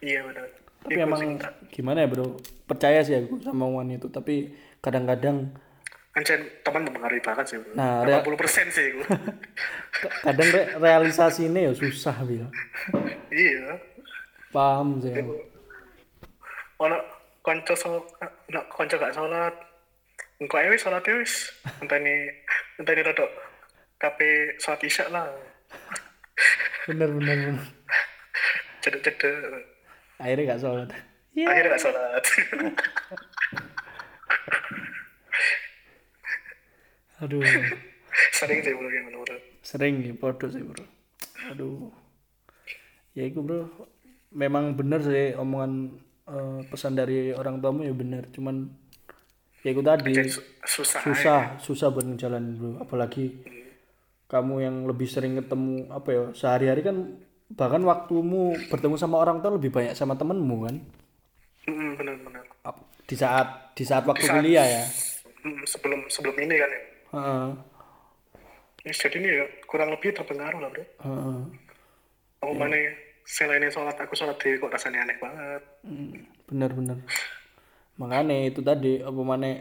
[0.01, 1.21] Iya benar tapi emang
[1.69, 2.39] gimana ya bro?
[2.65, 5.53] Percaya sih aku sama omongan itu tapi kadang-kadang
[6.15, 7.73] ancen teman mempengaruhi banget sih bro.
[7.75, 9.07] Nah, rea- 80% sih gue
[10.27, 12.47] kadang re realisasinya ya susah bil.
[13.31, 13.79] Iya.
[14.49, 15.13] Paham sih
[16.79, 16.95] ono
[17.43, 18.07] konco so
[18.49, 19.55] ono konco gak sholat.
[20.39, 21.51] Engko ae wis sholat ya wis.
[21.83, 22.31] Enteni
[22.79, 23.27] enteni rada
[23.99, 25.27] kape sholat isya lah.
[26.87, 27.67] Bener bener bener.
[28.79, 29.35] Cedek-cedek
[30.19, 30.91] akhirnya gak sholat.
[31.39, 32.25] Akhirnya gak sholat.
[37.23, 37.43] Aduh.
[38.35, 40.85] Sering sih bro yang menurut sering ya podo sih bro.
[41.51, 41.91] Aduh.
[43.15, 43.67] Ya itu bro
[44.31, 45.99] memang bener sih omongan
[46.31, 48.69] eh, pesan dari orang tuamu ya bener cuman
[49.67, 50.15] ya itu tadi
[50.63, 52.79] susah susah susah buat ngejalanin bro.
[52.79, 53.35] Apalagi
[54.31, 57.19] kamu yang lebih sering ketemu apa ya sehari-hari kan
[57.53, 60.77] bahkan waktumu bertemu sama orang tua lebih banyak sama temenmu kan?
[61.69, 62.45] Mm, benar-benar
[63.09, 64.85] di saat di saat waktu kuliah ya?
[65.45, 66.83] Mm, sebelum sebelum ini kan ya?
[67.09, 67.49] Heeh,
[68.87, 70.85] Ya, jadi ini ya kurang lebih terpengaruh lah bro.
[70.85, 71.41] Heeh.
[72.39, 72.79] aku mana
[73.27, 75.63] selain sholat aku sholat dewi kok rasanya aneh banget.
[76.49, 76.99] Bener bener
[77.99, 79.59] makanya itu tadi apa mana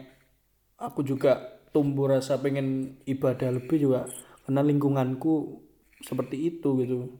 [0.78, 4.06] aku juga tumbuh rasa pengen ibadah lebih juga
[4.46, 5.58] karena lingkunganku
[6.06, 7.18] seperti itu gitu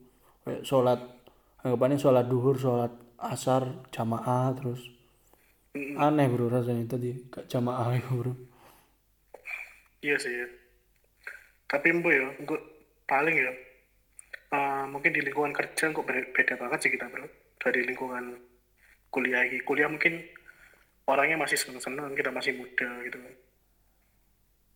[0.49, 1.01] kayak sholat
[1.61, 4.81] anggapannya sholat duhur sholat asar jamaah terus
[5.77, 8.35] aneh bro rasanya tadi gak jamaah itu bro
[9.99, 10.31] Iya sih.
[10.31, 10.47] ya.
[11.67, 12.61] Tapi embo ya, gue
[13.03, 13.51] paling ya,
[14.55, 17.27] eh, mungkin di lingkungan kerja kok beda banget sih kita bro.
[17.59, 18.39] Dari lingkungan
[19.11, 19.43] kuliah.
[19.67, 20.23] Kuliah mungkin
[21.11, 23.35] orangnya masih seneng-seneng, kita masih muda gitu kan.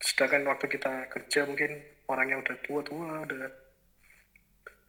[0.02, 1.70] Sedangkan waktu kita kerja mungkin
[2.10, 3.46] orangnya udah tua-tua, udah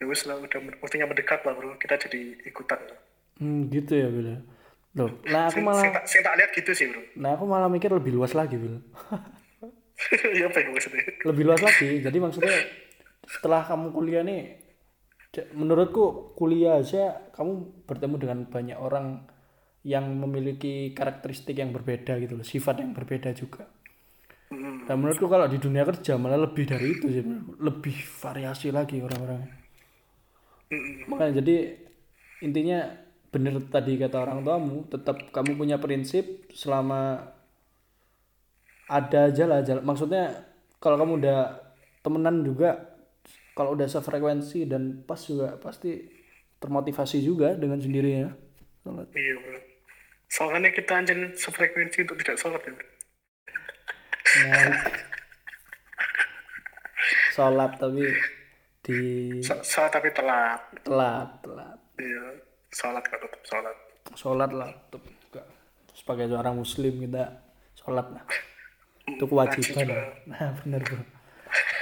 [0.03, 1.79] ya wis lah, udah waktunya mendekat lah bro.
[1.79, 2.79] Kita jadi ikutan.
[3.39, 4.35] hmm, gitu ya bro
[4.93, 7.01] loh nah aku malah sing tak, tak lihat gitu sih bro.
[7.17, 8.77] nah aku malah mikir lebih luas lagi bro
[10.37, 11.05] ya apa yang maksudnya?
[11.25, 12.53] lebih luas lagi jadi maksudnya
[13.25, 14.61] setelah kamu kuliah nih
[15.57, 19.25] menurutku kuliah aja kamu bertemu dengan banyak orang
[19.81, 23.65] yang memiliki karakteristik yang berbeda gitu loh sifat yang berbeda juga
[24.53, 27.25] Hmm, dan menurutku kalau di dunia kerja malah lebih dari itu sih
[27.57, 29.49] lebih variasi lagi orang-orang
[30.73, 31.55] hmm, makanya jadi
[32.41, 32.79] intinya
[33.29, 37.33] bener tadi kata orang tuamu tetap kamu punya prinsip selama
[38.89, 40.49] ada aja lah jalan maksudnya
[40.81, 41.39] kalau kamu udah
[42.01, 42.93] temenan juga
[43.53, 46.09] kalau udah sefrekuensi dan pas juga pasti
[46.57, 48.33] termotivasi juga dengan sendirinya
[48.83, 49.07] Sholat.
[49.15, 49.59] Iya bro.
[50.27, 52.87] Soalnya kita anjen sefrekuensi untuk tidak sholat ya bro.
[54.33, 54.81] Menarik.
[57.33, 58.05] sholat tapi
[58.83, 58.99] di
[59.39, 60.59] sholat tapi telat.
[60.83, 61.77] telat telat.
[61.95, 62.25] Iya,
[62.67, 63.77] sholat kan tetap sholat.
[64.13, 65.47] sholat lah tetap enggak
[65.95, 67.23] sebagai seorang muslim kita
[67.79, 68.23] sholat lah.
[69.15, 69.87] Itu kewajiban.
[70.31, 70.99] nah benar bro.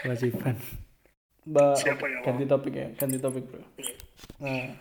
[0.06, 0.56] Kewajiban.
[1.50, 3.66] Mbak Siapa yang ganti topik ya ganti topik bro.
[4.46, 4.78] Nah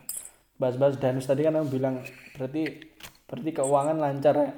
[0.60, 2.04] bahas-bahas danus tadi kan kamu bilang
[2.36, 2.84] berarti
[3.24, 4.50] berarti keuangan lancar ya?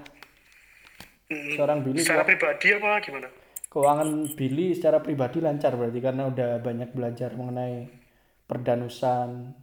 [1.31, 3.31] Hmm, seorang Billy Secara pribadi apa gimana?
[3.73, 7.89] Keuangan Billy secara pribadi lancar berarti karena udah banyak belajar mengenai
[8.45, 9.57] perdanusan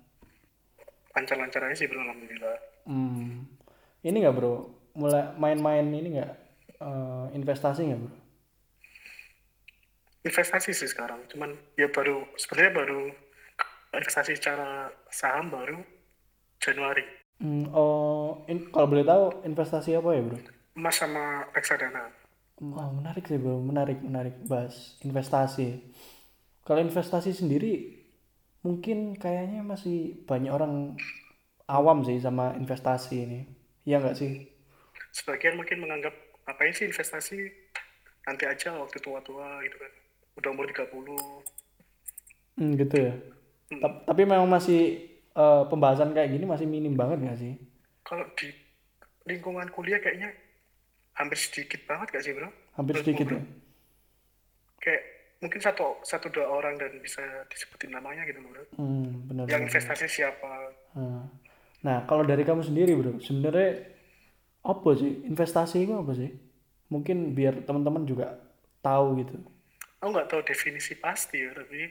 [1.13, 2.57] Lancar-lancar aja sih bro, alhamdulillah.
[2.89, 3.45] hmm.
[4.01, 4.53] ini nggak bro
[4.97, 6.31] mulai main-main ini nggak
[6.81, 8.13] eh, investasi nggak bro
[10.19, 13.01] Investasi sih sekarang, cuman ya baru sebenarnya baru
[13.95, 15.79] investasi secara saham baru
[16.59, 17.07] Januari.
[17.39, 20.37] Hmm, oh, in- kalau boleh tahu investasi apa ya bro?
[20.75, 22.11] Emas sama reksadana.
[22.59, 24.75] Wah menarik sih bro, menarik menarik bahas
[25.07, 25.79] investasi.
[26.65, 27.73] Kalau investasi sendiri
[28.65, 29.97] mungkin kayaknya masih
[30.29, 30.73] banyak orang
[31.77, 33.39] awam sih sama investasi ini,
[33.87, 34.31] iya nggak sih?
[35.17, 36.15] Sebagian mungkin menganggap
[36.49, 37.37] apa sih investasi
[38.27, 39.91] nanti aja waktu tua-tua gitu kan.
[40.39, 41.43] Udah umur 30.
[42.57, 43.13] Hmm, gitu ya.
[43.81, 44.79] Ta- Tapi memang masih
[45.35, 47.53] eh, pembahasan kayak gini masih minim banget nggak sih?
[48.03, 48.49] Kalau di
[49.29, 50.29] lingkungan kuliah kayaknya
[51.13, 52.49] hampir sedikit banget gak sih bro?
[52.75, 53.37] Hampir Menurutmu, sedikit bro?
[53.37, 53.43] ya.
[54.79, 55.01] Kayak
[55.39, 58.63] mungkin satu satu dua orang dan bisa disebutin namanya gitu bro.
[58.75, 59.43] Hmm, benar.
[59.47, 60.51] Yang investasi siapa?
[60.95, 61.27] Hmm.
[61.79, 63.87] Nah, kalau dari kamu sendiri, Bro, sebenarnya
[64.67, 66.27] apa sih investasi itu apa sih?
[66.91, 68.35] Mungkin biar teman-teman juga
[68.83, 69.39] tahu gitu.
[70.03, 71.87] Aku nggak tahu definisi pasti ya, tapi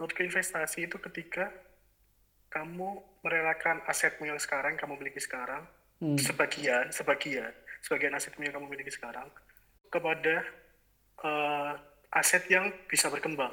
[0.00, 1.52] menurutku investasi itu ketika
[2.48, 5.64] kamu merelakan asetmu yang sekarang kamu miliki sekarang,
[6.00, 6.16] Hmm.
[6.18, 7.52] sebagian, sebagian,
[7.82, 9.26] sebagian asetmu yang kamu miliki sekarang
[9.90, 10.46] kepada
[11.26, 11.72] eh,
[12.14, 13.52] aset yang bisa berkembang.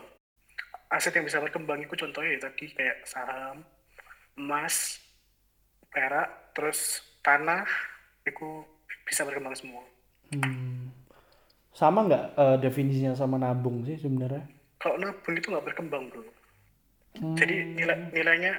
[0.90, 3.62] Aset yang bisa berkembang itu contohnya ya tadi kayak saham,
[4.38, 4.98] emas,
[5.90, 7.66] perak, terus tanah,
[8.26, 8.64] itu
[9.06, 9.84] bisa berkembang semua.
[10.34, 10.94] Hmm.
[11.74, 14.46] Sama nggak eh, definisinya sama nabung sih sebenarnya?
[14.78, 16.24] Kalau nabung itu nggak berkembang bro.
[17.18, 17.36] Hmm.
[17.38, 18.54] Jadi nilai nilainya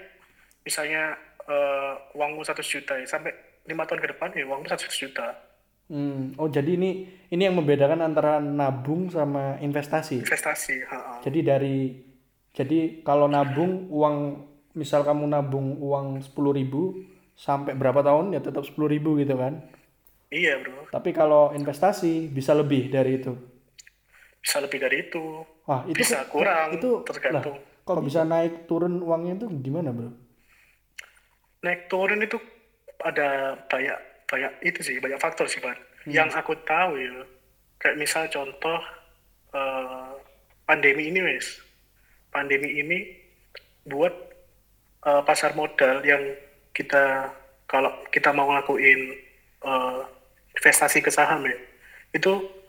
[0.67, 1.15] misalnya
[1.47, 3.33] eh, uangmu 100 juta ya, sampai
[3.69, 5.50] lima tahun ke depan ya uangmu 100 juta.
[5.91, 6.39] Hmm.
[6.39, 6.91] Oh, jadi ini
[7.29, 10.23] ini yang membedakan antara nabung sama investasi.
[10.23, 11.13] Investasi, ha, ha.
[11.21, 11.79] Jadi dari
[12.51, 14.17] jadi kalau nabung uang
[14.73, 16.95] misal kamu nabung uang 10.000
[17.35, 19.67] sampai berapa tahun ya tetap 10.000 gitu kan.
[20.31, 23.35] Iya bro, Tapi kalau investasi bisa lebih dari itu.
[24.39, 25.43] bisa lebih dari itu.
[25.67, 27.59] Wah, itu Bisa kok- kurang, itu tergantung.
[27.59, 30.15] Lah, kalau bisa naik turun uangnya itu gimana, Bro?
[31.61, 32.39] Naik turun itu
[33.03, 33.99] ada banyak
[34.31, 36.07] banyak itu sih banyak faktor sih Pak.
[36.07, 37.27] Yang aku tahu ya,
[37.83, 38.79] kayak misal contoh
[39.51, 40.11] eh,
[40.65, 41.59] pandemi ini wes,
[42.31, 42.99] pandemi ini
[43.91, 44.15] buat
[45.03, 46.23] eh, pasar modal yang
[46.71, 47.35] kita
[47.67, 49.01] kalau kita mau ngelakuin
[49.67, 50.01] eh,
[50.55, 51.59] investasi ke saham ya,
[52.15, 52.63] itu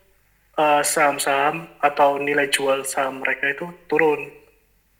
[0.84, 4.28] saham-saham atau nilai jual saham mereka itu turun.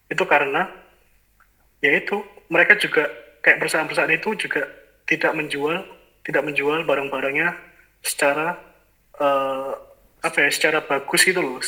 [0.08, 0.64] Itu karena
[1.84, 3.04] yaitu mereka juga
[3.44, 4.64] kayak perusahaan-perusahaan itu juga
[5.04, 5.84] tidak menjual
[6.22, 7.54] tidak menjual barang-barangnya
[8.02, 8.58] secara
[9.18, 9.72] eh,
[10.22, 11.58] apa ya secara bagus gitu loh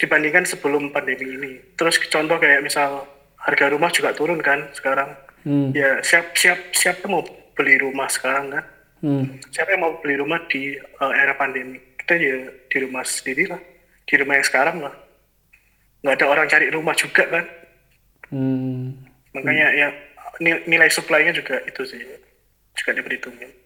[0.00, 1.52] dibandingkan sebelum pandemi ini.
[1.76, 3.04] Terus contoh kayak misal
[3.36, 5.12] harga rumah juga turun kan sekarang.
[5.44, 5.72] Hmm.
[5.76, 8.64] Ya siap siap siapa mau beli rumah sekarang kan?
[9.04, 9.24] Hmm.
[9.52, 11.80] Siapa yang mau beli rumah di uh, era pandemi?
[12.00, 13.60] Kita ya di rumah sendiri lah,
[14.08, 14.94] di rumah yang sekarang lah.
[16.00, 17.44] Nggak ada orang cari rumah juga kan?
[18.32, 18.96] Hmm.
[19.36, 19.88] Makanya ya
[20.40, 22.00] nil- nilai supply-nya juga itu sih
[22.76, 23.59] juga diperhitungin.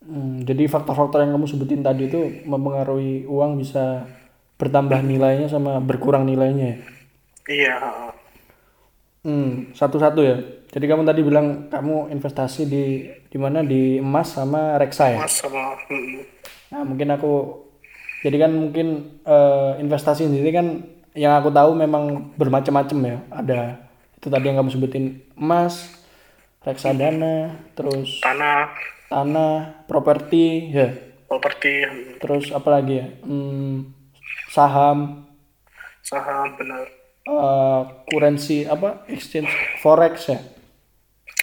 [0.00, 4.08] Hmm, jadi faktor-faktor yang kamu sebutin tadi itu mempengaruhi uang bisa
[4.56, 6.76] bertambah nilainya sama berkurang nilainya.
[6.76, 6.76] ya?
[7.48, 7.76] Iya.
[9.20, 10.36] Hmm, satu-satu ya.
[10.70, 12.84] Jadi kamu tadi bilang kamu investasi di
[13.28, 15.18] di mana di emas sama reksa ya.
[15.20, 16.22] Mas sama mm,
[16.70, 17.66] Nah, mungkin aku
[18.22, 20.66] jadi kan mungkin eh, investasi sendiri kan
[21.12, 23.18] yang aku tahu memang bermacam-macam ya.
[23.28, 23.60] Ada
[24.16, 25.04] itu tadi yang kamu sebutin
[25.36, 25.90] emas,
[26.64, 28.70] reksadana, terus tanah,
[29.10, 30.88] tanah, properti, ya.
[31.26, 31.82] properti,
[32.18, 33.06] Terus apa lagi ya?
[33.22, 33.90] Hmm,
[34.48, 35.26] saham,
[36.00, 36.86] saham benar.
[37.22, 39.04] eh currency apa?
[39.06, 40.38] Exchange forex ya.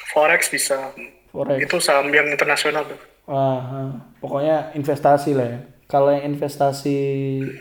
[0.09, 0.91] Forex bisa.
[1.29, 1.59] Forex.
[1.61, 2.99] Itu saham yang internasional tuh.
[3.27, 3.91] Ah.
[4.17, 5.59] pokoknya investasi lah ya.
[5.85, 6.97] Kalau yang investasi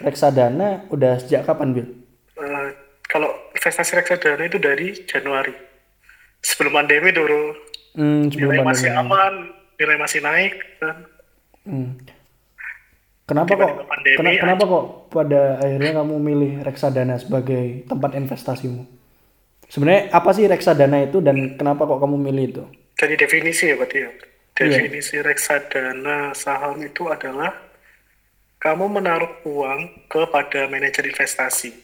[0.01, 1.87] reksadana udah sejak kapan, Bil?
[2.35, 2.69] Eh,
[3.05, 5.55] kalau investasi reksadana itu dari Januari.
[6.41, 7.55] Sebelum pandemi dulu
[7.95, 9.03] Hmm, sebelum nilai masih pandemi.
[9.03, 9.35] aman,
[9.77, 10.97] nilai masih naik kan.
[11.65, 11.91] Hmm.
[13.27, 13.71] Kenapa kok?
[13.91, 18.87] Pandemi kena- kenapa kok pada akhirnya kamu milih reksadana sebagai tempat investasimu?
[19.67, 22.65] Sebenarnya apa sih reksadana itu dan kenapa kok kamu milih itu?
[22.95, 24.11] Jadi definisi ya berarti ya.
[24.57, 24.79] Iya.
[24.79, 27.51] Definisi reksadana saham itu adalah
[28.57, 31.75] kamu menaruh uang kepada manajer investasi.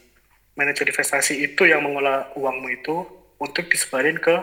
[0.54, 3.02] Manajer investasi itu yang mengelola uangmu itu
[3.36, 4.38] untuk disebarin ke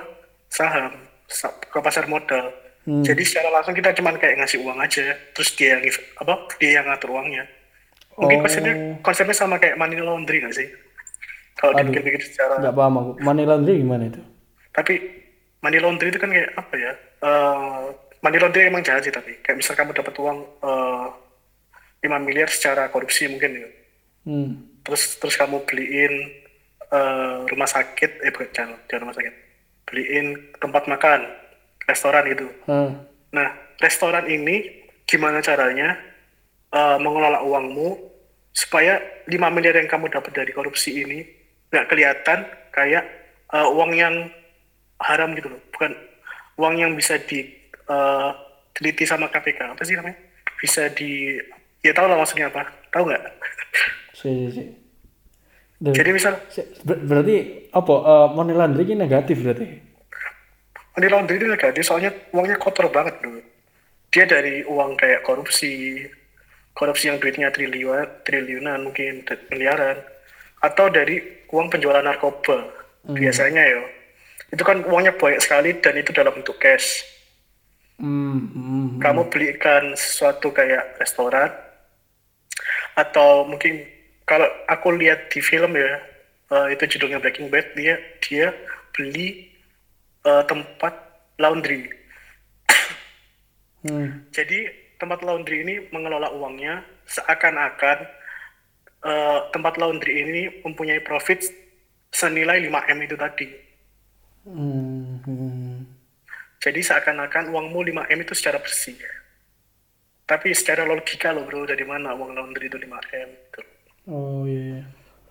[0.52, 1.00] saham,
[1.32, 2.52] sa- ke pasar modal.
[2.86, 5.84] Jadi secara langsung kita cuman kayak ngasih uang aja, terus dia yang
[6.18, 7.46] apa dia yang ngatur uangnya.
[8.16, 8.44] Mungkin Oh.
[8.44, 10.68] konsepnya konsepnya sama kayak money laundry nggak sih?
[11.54, 13.12] Kalau dipikir-pikir secara Nggak paham aku.
[13.20, 14.22] Money laundry gimana itu?
[14.70, 14.96] tapi
[15.60, 17.84] money laundry itu kan kayak apa ya Eh
[18.20, 21.08] money laundry emang jahat sih tapi kayak misal kamu dapat uang eh
[22.00, 23.70] 5 miliar secara korupsi mungkin ya
[24.24, 24.56] Hmm.
[24.82, 26.14] terus terus kamu beliin
[26.88, 29.36] eh, rumah sakit eh bukan jangan, jangan rumah sakit
[29.84, 31.28] beliin tempat makan
[31.90, 32.94] restoran gitu Hmm.
[33.30, 34.70] nah restoran ini
[35.04, 35.98] gimana caranya
[36.70, 37.98] eh, mengelola uangmu
[38.50, 41.26] supaya 5 miliar yang kamu dapat dari korupsi ini
[41.70, 43.04] nggak kelihatan kayak
[43.50, 44.16] eh, uang yang
[45.00, 45.92] haram gitu loh bukan
[46.56, 47.46] uang yang bisa di
[47.86, 48.30] eh,
[48.72, 50.18] teliti sama KPK apa sih namanya
[50.56, 51.40] bisa di
[51.80, 53.24] ya tahu lah maksudnya apa tahu nggak
[54.14, 54.64] Si, si.
[55.80, 56.36] Jadi misal
[56.84, 57.36] ber- berarti
[57.72, 57.94] apa?
[57.96, 59.89] eh, money laundry ini negatif berarti?
[61.00, 63.40] Money laundry itu negatif soalnya uangnya kotor banget bro
[64.12, 66.04] dia dari uang kayak korupsi
[66.76, 69.96] korupsi yang duitnya triliunan triliunan mungkin miliaran
[70.60, 72.68] atau dari uang penjualan narkoba
[73.08, 73.80] biasanya ya
[74.52, 77.08] itu kan uangnya banyak sekali dan itu dalam bentuk cash
[78.00, 78.48] Hmm.
[78.56, 79.04] hmm.
[79.04, 81.52] kamu belikan sesuatu kayak restoran
[82.96, 83.84] atau mungkin
[84.24, 86.00] kalau aku lihat di film ya
[86.48, 88.56] eh, itu judulnya Breaking Bad dia dia
[88.96, 89.52] beli
[90.26, 90.94] eh, tempat
[91.40, 91.88] laundry
[93.80, 94.28] Hmm.
[94.36, 94.68] jadi
[95.00, 97.98] tempat laundry ini mengelola uangnya seakan-akan
[99.08, 101.40] eh, tempat laundry ini mempunyai profit
[102.12, 103.48] senilai 5 m itu tadi
[104.44, 105.20] Hmm.
[105.24, 105.80] hmm.
[106.60, 109.00] jadi seakan-akan uangmu 5 m itu secara bersih
[110.30, 113.62] tapi secara logika loh bro dari mana uang laundry itu 5 m gitu.
[114.10, 114.62] Oh iya.
[114.80, 114.82] iya.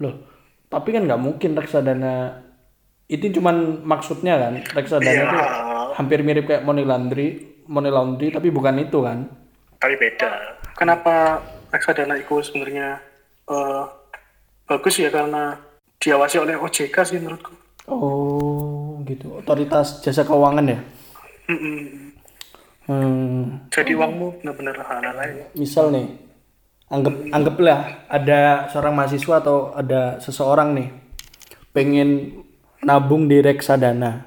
[0.02, 0.14] Loh,
[0.70, 2.14] tapi kan nggak mungkin reksadana
[3.08, 5.24] itu cuman maksudnya kan reksadana Iya.
[5.24, 5.38] itu
[5.96, 7.28] hampir mirip kayak money laundry,
[7.64, 9.28] money laundry tapi bukan itu kan?
[9.78, 10.58] tapi beda.
[10.74, 11.38] Kenapa
[11.70, 12.98] reksadana itu sebenarnya
[13.48, 13.84] eh,
[14.68, 15.56] bagus ya karena
[15.98, 17.54] diawasi oleh OJK sih menurutku.
[17.88, 19.40] Oh gitu.
[19.40, 20.78] Otoritas jasa keuangan ya.
[21.48, 21.76] Mm-mm.
[22.88, 23.68] Hmm.
[23.68, 25.44] Jadi uangmu benar-benar halal aja.
[25.52, 26.08] Misal nih,
[26.88, 30.88] anggap anggaplah ada seorang mahasiswa atau ada seseorang nih
[31.76, 32.37] pengen
[32.80, 34.24] nabung di reksadana.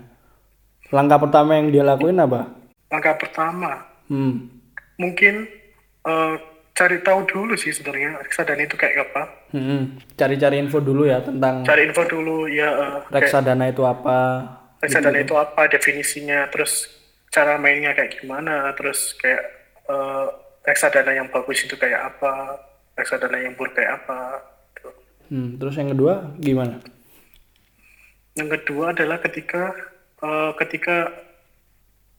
[0.90, 2.52] Langkah pertama yang dia lakuin apa?
[2.88, 4.52] Langkah pertama Hmm.
[4.96, 5.48] mungkin
[6.04, 6.36] eh,
[6.74, 9.24] cari tahu dulu sih sebenarnya reksadana itu kayak apa.
[9.52, 9.96] Hmm.
[10.14, 12.68] Cari-cari info dulu ya tentang Cari info dulu ya
[13.08, 14.20] kayak reksadana itu apa.
[14.82, 16.90] reksadana itu apa definisinya, terus
[17.30, 19.44] cara mainnya kayak gimana, terus kayak
[19.88, 20.26] eh,
[20.62, 22.60] reksadana yang bagus itu kayak apa,
[22.98, 24.42] reksadana yang buruk kayak apa.
[24.74, 24.90] gitu.
[25.30, 25.56] Hmm.
[25.56, 26.82] Terus yang kedua gimana?
[28.34, 29.76] Yang kedua adalah ketika
[30.20, 30.96] eh, ketika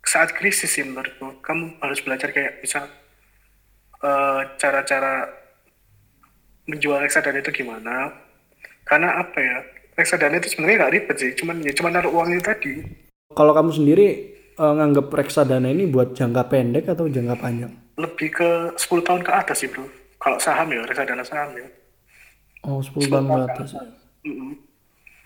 [0.02, 2.84] saat krisis sih menurutku, kamu harus belajar kayak bisa
[3.98, 5.30] eh, cara-cara
[6.62, 8.12] menjual reksadana itu gimana
[8.84, 9.58] karena apa ya
[9.94, 12.72] reksadana itu sebenarnya nggak ribet sih cuman ya cuman naruh uang itu tadi
[13.32, 14.06] Kalau kamu sendiri
[14.52, 17.72] eh, nganggap reksadana ini buat jangka pendek atau jangka panjang?
[17.92, 19.84] lebih ke 10 tahun ke atas sih bro
[20.16, 21.66] kalau saham ya reksadana saham ya
[22.62, 23.68] Oh, 10 tahun ke atas.
[23.74, 23.82] ya.
[24.22, 24.54] Mm-mm.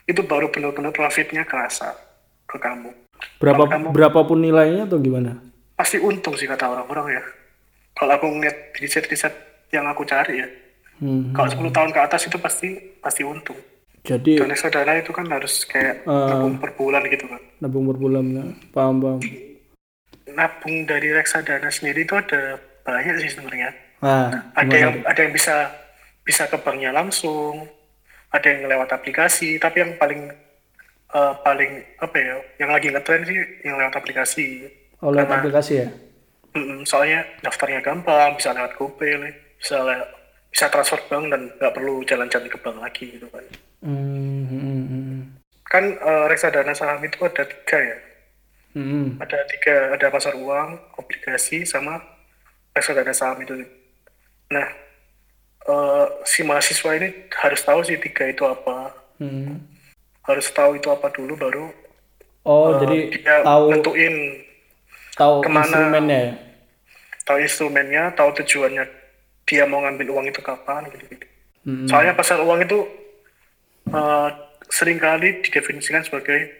[0.06, 1.92] Itu baru benar-benar profitnya kerasa
[2.44, 2.90] ke kamu
[3.38, 5.40] Berapa kamu- berapapun nilainya atau gimana?
[5.72, 7.24] pasti untung sih kata orang-orang ya
[7.92, 9.32] kalau aku ngeliat riset-riset
[9.68, 10.48] yang aku cari ya
[10.96, 11.28] Hmm.
[11.30, 13.60] kalau 10 tahun ke atas itu pasti pasti untung
[14.00, 16.26] Jadi dan reksadana itu kan harus kayak Eh.
[16.26, 18.44] nabung per bulan gitu kan nabung per bulan ya.
[18.70, 19.20] Paham, paham.
[20.26, 25.72] nabung dari reksadana sendiri itu ada banyak sih sebenarnya Nah, ada yang ada yang bisa
[26.22, 27.64] bisa ke banknya langsung
[28.36, 30.28] ada yang lewat aplikasi tapi yang paling
[31.08, 34.68] eh, paling apa ya yang lagi ngetren sih yang lewat aplikasi.
[35.00, 35.88] Oh, lewat karena- aplikasi ya?
[36.56, 39.12] Mm-mm, soalnya daftarnya gampang bisa lewat GoPay
[39.56, 40.08] bisa le-
[40.48, 43.44] bisa transfer bank dan nggak perlu jalan-jalan ke bank lagi gitu kan.
[43.84, 45.16] Hmm, hmm,
[45.68, 47.98] kan eh, reksadana saham itu ada tiga ya?
[48.72, 52.00] Hmm, ada tiga ada pasar uang obligasi sama
[52.72, 53.52] reksadana saham itu.
[54.48, 54.68] Nah
[55.66, 59.56] eh, si mahasiswa ini harus tahu sih tiga itu apa hmm.
[60.24, 61.66] harus tahu itu apa dulu baru
[62.46, 64.14] Oh, eh, jadi dia tahu nentuin
[65.12, 66.32] tahu kemana- instrumennya ya?
[67.22, 68.84] tahu instrumennya tahu tujuannya
[69.42, 71.26] dia mau ngambil uang itu kapan gitu gitu
[71.66, 71.90] Hmm.
[71.90, 72.78] soalnya pasar uang itu
[73.88, 74.28] eh,
[74.68, 76.54] sering kali didefinisikan sebagai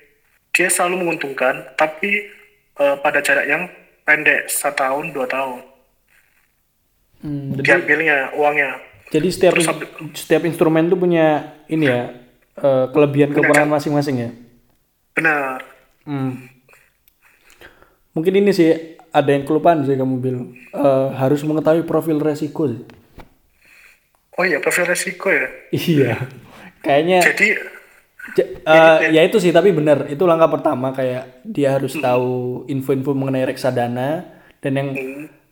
[0.51, 2.27] dia selalu menguntungkan tapi
[2.75, 3.71] eh, pada jarak yang
[4.03, 5.63] pendek satu tahun dua tahun
[7.17, 8.77] Hmm, jadi, diambilnya uangnya
[9.09, 11.27] jadi setiap Terus in- setiap instrumen tuh punya
[11.67, 12.11] ini ya
[12.55, 14.31] eh, kelebihan kekurangan masing-masing ya.
[15.13, 15.61] benar
[16.03, 16.39] Hmm.
[18.13, 18.71] Mungkin ini sih
[19.09, 22.67] ada yang kelupaan sih kamu bilang Eh, harus mengetahui profil resiko.
[22.67, 22.81] sih.
[24.33, 26.15] oh iya profil resiko ya Iya.
[26.79, 27.49] Kayaknya jadi
[28.29, 28.51] Ja-
[28.99, 33.47] eh, ya itu sih tapi benar itu langkah pertama kayak dia harus tahu info-info mengenai
[33.47, 34.27] reksadana
[34.59, 34.89] dan yang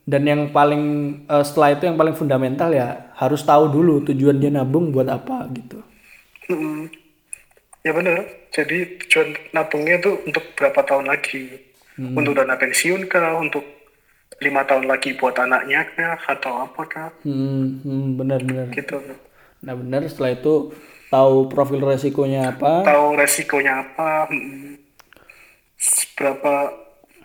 [0.05, 0.83] dan yang paling
[1.25, 5.49] eh, setelah itu yang paling fundamental ya harus tahu dulu tujuan dia nabung buat apa
[5.51, 5.81] gitu.
[6.49, 6.93] mm,
[7.81, 11.51] ya benar jadi tujuan nabungnya itu untuk berapa tahun lagi?
[11.99, 13.35] Untuk dana pensiun kah?
[13.35, 13.63] Untuk
[14.39, 16.15] lima tahun lagi buat anaknya kah?
[16.31, 17.09] Atau apa kah?
[17.27, 18.71] Hmm, hmm, benar benar.
[18.71, 18.95] gitu.
[19.59, 20.71] Nah benar setelah itu
[21.11, 22.87] tahu profil resikonya apa.
[22.87, 24.31] tahu resikonya apa?
[24.31, 24.79] Mm,
[26.15, 26.53] berapa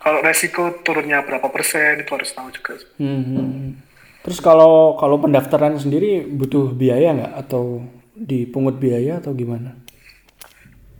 [0.01, 3.71] kalau resiko turunnya berapa persen itu harus tahu juga Hmm, hmm, hmm.
[4.21, 7.81] Terus kalau kalau pendaftaran sendiri butuh biaya nggak atau
[8.13, 9.77] dipungut biaya atau gimana?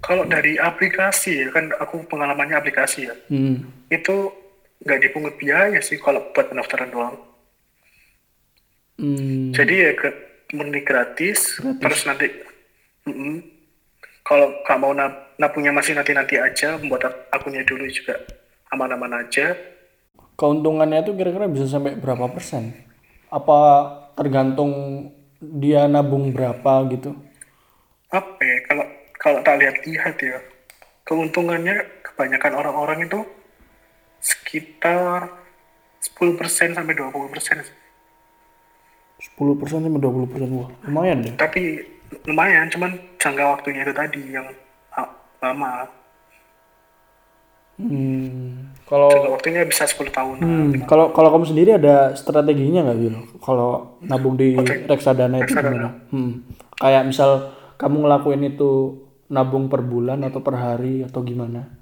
[0.01, 3.61] kalau dari aplikasi ya kan aku pengalamannya aplikasi ya Hmm.
[3.87, 4.33] itu
[4.81, 7.21] nggak dipungut biaya sih kalau buat pendaftaran doang
[8.97, 9.53] Hmm.
[9.53, 10.09] jadi ya ke
[10.51, 12.27] murni gratis, terus nanti
[13.05, 13.39] mm-mm.
[14.21, 18.19] kalau nggak mau nab- nabungnya masih nanti nanti aja membuat ak- akunnya dulu juga
[18.71, 19.53] aman-aman aja
[20.39, 22.73] Keuntungannya itu kira-kira bisa sampai berapa persen?
[23.29, 23.59] Apa
[24.17, 24.73] tergantung
[25.37, 27.13] dia nabung berapa gitu?
[28.11, 30.37] apa ya kalau kalau tak lihat-lihat ya
[31.07, 33.23] keuntungannya kebanyakan orang-orang itu
[34.19, 35.31] sekitar
[36.03, 37.77] 10% sampai 20% sih.
[39.39, 41.33] 10 persen sampai 20 persen wah lumayan deh.
[41.39, 41.79] tapi
[42.27, 44.47] lumayan cuman jangka waktunya itu tadi yang
[45.41, 45.87] lama
[47.81, 48.69] Hmm.
[48.85, 53.15] Kalau waktunya bisa 10 tahun hmm, kalau kalau kamu sendiri ada strateginya nggak Bil?
[53.39, 54.53] Kalau nabung di
[54.85, 55.89] reksadana itu gimana?
[56.11, 56.43] Hmm.
[56.75, 61.81] Kayak misal kamu ngelakuin itu nabung per bulan atau per hari atau gimana?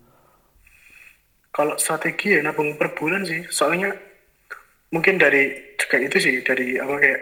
[1.50, 3.92] kalau strategi ya nabung per bulan sih soalnya
[4.90, 7.22] mungkin dari juga itu sih dari apa kayak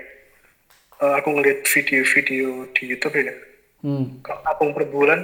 [1.00, 3.34] eh, aku ngeliat video-video di YouTube ya
[3.78, 4.22] Hmm.
[4.22, 5.22] kalau nabung per bulan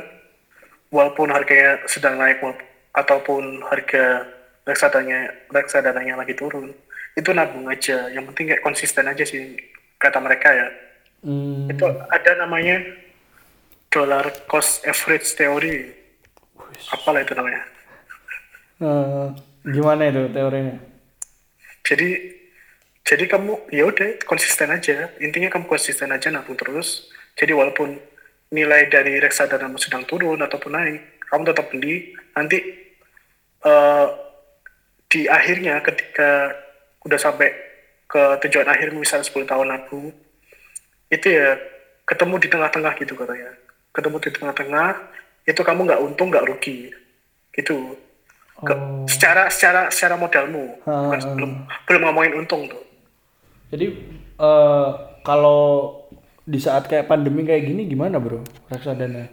[0.89, 4.29] walaupun harganya sedang naik walaupun- ataupun harga
[4.63, 6.71] reksadananya reksadananya lagi turun.
[7.17, 8.09] Itu nabung aja.
[8.09, 9.57] Yang penting kayak konsisten aja sih
[9.99, 10.67] kata mereka ya.
[11.23, 11.71] Hmm.
[11.71, 12.83] itu ada namanya
[13.87, 15.87] dollar cost average theory.
[16.91, 17.63] Apalah itu namanya.
[18.83, 19.27] Eh,
[19.71, 20.75] gimana itu teorinya?
[21.83, 22.09] jadi
[23.03, 25.11] jadi kamu ya udah konsisten aja.
[25.19, 27.07] Intinya kamu konsisten aja nabung terus.
[27.39, 27.99] Jadi walaupun
[28.51, 32.15] nilai dari reksadana sedang turun ataupun naik kamu tetap beli.
[32.35, 32.82] Nanti
[33.63, 34.07] eh,
[35.07, 36.55] di akhirnya ketika
[37.03, 37.51] udah sampai
[38.05, 40.13] ke tujuan akhir misalnya 10 tahun nabung
[41.07, 41.57] itu ya
[42.03, 43.51] ketemu di tengah-tengah gitu katanya
[43.91, 44.89] ketemu di tengah-tengah
[45.43, 46.89] itu kamu nggak untung nggak rugi
[47.51, 47.95] gitu
[48.63, 49.03] Ke- Oh.
[49.09, 51.33] secara secara secara modalmu bukan Ah, ah.
[51.35, 51.51] belum
[51.83, 52.79] belum ngomongin untung tuh
[53.69, 53.85] Jadi
[54.39, 54.89] eh,
[55.21, 55.61] kalau
[56.43, 58.39] di saat kayak pandemi kayak gini gimana bro
[58.69, 59.25] reksadana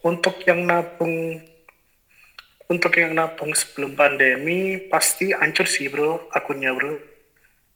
[0.00, 1.44] untuk yang nabung
[2.70, 6.94] untuk yang nabung sebelum pandemi pasti hancur sih bro akunnya bro.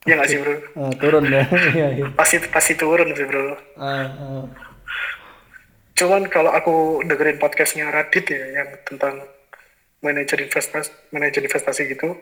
[0.06, 0.54] Ya nggak sih bro?
[0.78, 1.42] Ah, turun ya.
[1.76, 2.06] Iya iya.
[2.14, 3.58] Pasti pasti turun sih bro.
[3.74, 4.44] Ah, ah.
[5.94, 9.22] cuman kalau aku dengerin podcastnya Radit ya yang tentang
[10.02, 12.18] manajer investasi manajer investasi gitu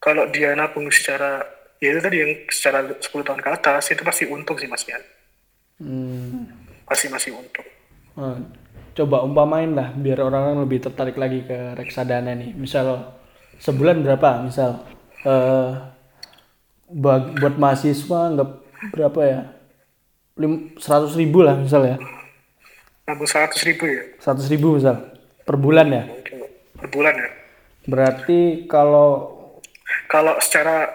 [0.00, 1.44] kalau dia nabung secara
[1.76, 5.04] ya itu tadi yang secara 10 tahun ke atas itu pasti untung sih mas Yan.
[5.76, 6.48] Hmm.
[6.88, 7.68] pasti masih untung
[8.94, 12.54] coba umpamain lah biar orang-orang lebih tertarik lagi ke reksadana nih.
[12.54, 13.14] Misal
[13.58, 14.42] sebulan berapa?
[14.46, 14.80] Misal
[15.26, 15.70] eh
[16.90, 18.48] bag- buat mahasiswa nggak
[18.94, 19.40] berapa ya?
[20.78, 21.96] Seratus ribu lah misal ya.
[23.04, 24.02] 100 ribu ya?
[24.22, 24.96] Seratus ribu misal.
[25.44, 26.04] Per bulan ya?
[26.80, 27.28] Per bulan ya.
[27.84, 29.34] Berarti kalau
[30.08, 30.88] kalau secara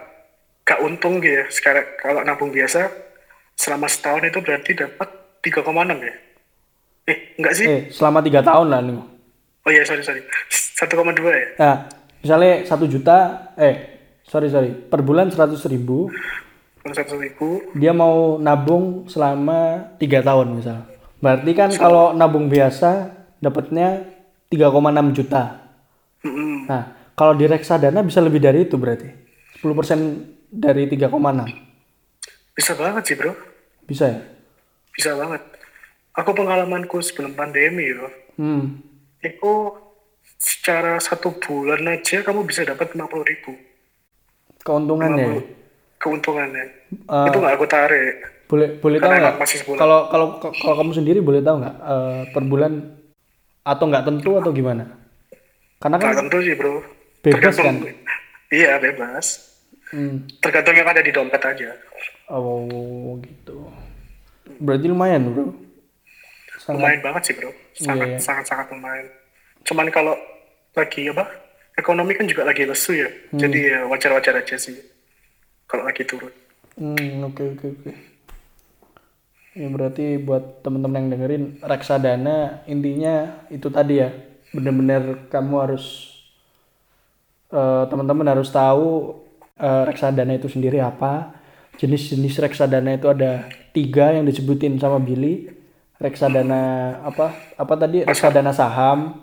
[0.65, 2.93] gak untung gitu ya sekarang kalau nabung biasa
[3.57, 5.09] selama setahun itu berarti dapat
[5.41, 5.65] 3,6
[5.97, 6.13] ya
[7.09, 7.65] eh enggak sih.
[7.65, 8.95] Eh selama tiga tahun lah nih
[9.65, 10.21] oh iya sorry sorry.
[10.21, 10.89] 1,2
[11.27, 11.47] ya?
[11.59, 11.75] Nah
[12.21, 13.75] misalnya satu juta eh
[14.25, 14.71] sorry sorry.
[14.71, 16.09] Per bulan seratus ribu.
[16.79, 17.73] Kalau satu ribu.
[17.75, 20.87] Dia mau nabung selama tiga tahun misal.
[21.19, 23.11] Berarti kan kalau nabung biasa
[23.43, 24.07] dapatnya
[24.47, 25.43] 3,6 juta.
[26.19, 26.67] Mm-mm.
[26.67, 29.07] nah kalau di reksadana bisa lebih dari itu berarti.
[29.59, 31.69] 10% dari 3,6
[32.59, 33.31] bisa banget sih bro.
[33.87, 34.19] Bisa ya?
[34.91, 35.39] Bisa banget
[36.15, 38.65] aku pengalamanku sebelum pandemi ya hmm.
[39.19, 39.75] Itu
[40.39, 43.51] secara satu bulan aja kamu bisa dapat 50 ribu.
[44.63, 45.27] Keuntungannya?
[45.27, 45.41] Ya?
[45.99, 46.65] keuntungannya.
[46.89, 48.15] Eh, itu nggak aku tarik.
[48.49, 49.35] boleh boleh tahu nggak?
[49.77, 52.97] kalau kalau kalau kamu sendiri boleh tahu nggak eh, per bulan
[53.61, 54.89] atau nggak tentu atau gimana?
[55.77, 56.81] Karena kan nggak tentu sih bro.
[57.21, 57.75] bebas kan?
[58.49, 59.45] Iya bebas.
[59.93, 60.25] Hmm.
[60.41, 61.69] tergantung yang ada di dompet aja.
[62.33, 63.69] Oh gitu.
[64.57, 65.68] Berarti lumayan bro
[66.69, 68.21] sangat lumayan banget sih bro sangat Iya, iya.
[68.21, 69.07] sangat sangat lumayan
[69.65, 70.13] cuman kalau
[70.71, 71.25] lagi apa
[71.73, 73.39] ekonomi kan juga lagi lesu ya Hmm.
[73.39, 74.77] jadi ya wajar wajar aja sih
[75.65, 76.29] kalau lagi turun
[76.79, 77.91] Hmm, oke oke oke.
[79.51, 83.15] Ya berarti buat teman-teman yang dengerin reksadana intinya
[83.49, 84.15] itu tadi ya.
[84.49, 86.07] Bener-bener kamu harus
[87.49, 89.19] eh, teman-teman harus tahu
[89.57, 91.35] eh, reksadana itu sendiri apa.
[91.75, 95.51] Jenis-jenis reksadana itu ada tiga yang disebutin sama Billy.
[95.99, 96.61] Reksadana
[97.03, 97.27] apa?
[97.53, 98.01] Apa tadi?
[98.01, 99.19] Reksadana saham,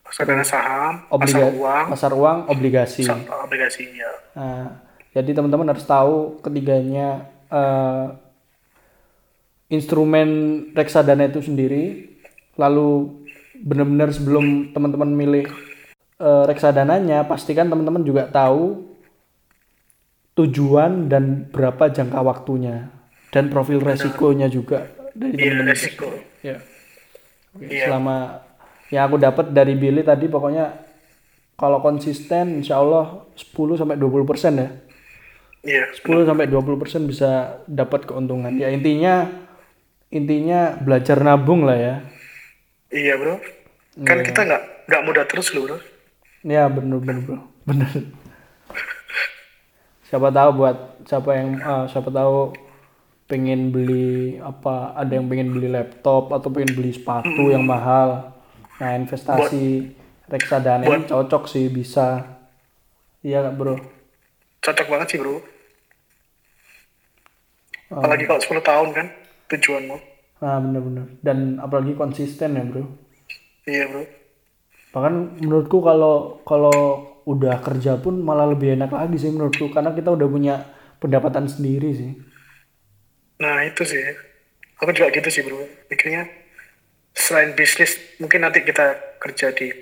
[0.00, 3.02] reksadana saham pasar obliga- uang pasar uang, obligasi.
[3.02, 4.78] sa- obligasi ya Nah,
[5.10, 8.06] jadi teman-teman harus tahu ketiganya eh,
[9.68, 10.28] instrumen
[10.72, 12.14] reksadana itu sendiri.
[12.54, 13.12] Lalu
[13.58, 15.50] benar-benar sebelum teman-teman milih
[16.16, 18.94] eh, reksadananya, pastikan teman-teman juga tahu
[20.34, 22.92] tujuan dan berapa jangka waktunya
[23.28, 25.66] dan profil resikonya juga dari iya teman-teman.
[25.66, 26.08] resiko
[26.44, 26.56] Ya.
[27.56, 27.84] Oke, Iya.
[27.88, 28.16] Selama
[28.88, 30.76] yang aku dapat dari Billy tadi pokoknya
[31.56, 34.68] kalau konsisten insya Allah 10 sampai 20 persen ya.
[35.66, 38.54] iya 10 sampai 20 persen bisa dapat keuntungan.
[38.54, 39.26] Ya intinya
[40.08, 41.94] intinya belajar nabung lah ya.
[42.88, 43.42] iya bro
[44.06, 45.78] kan kita nggak nggak mudah terus loh bro
[46.46, 47.90] Ya bener bener bro, bener.
[50.06, 52.54] siapa tahu buat siapa yang ah, siapa tahu
[53.26, 58.32] pengen beli apa ada yang pengen beli laptop atau pengen beli sepatu yang mahal.
[58.78, 59.94] Nah investasi
[60.30, 62.22] reksadana ini cocok sih bisa.
[63.26, 63.76] Iya nggak bro?
[64.66, 65.38] cocok banget sih bro
[67.94, 69.06] apalagi kalau 10 tahun kan
[69.54, 69.98] tujuanmu
[70.36, 72.84] Ah bener-bener dan apalagi konsisten ya bro.
[73.64, 74.04] iya bro
[74.92, 76.76] Bahkan menurutku kalau kalau
[77.24, 80.54] udah kerja pun malah lebih enak lagi sih menurutku karena kita udah punya
[81.00, 82.16] pendapatan sendiri sih.
[83.36, 84.00] Nah itu sih,
[84.80, 85.60] aku juga gitu sih bro.
[85.92, 86.28] Mikirnya
[87.12, 89.72] selain bisnis, mungkin nanti kita kerja di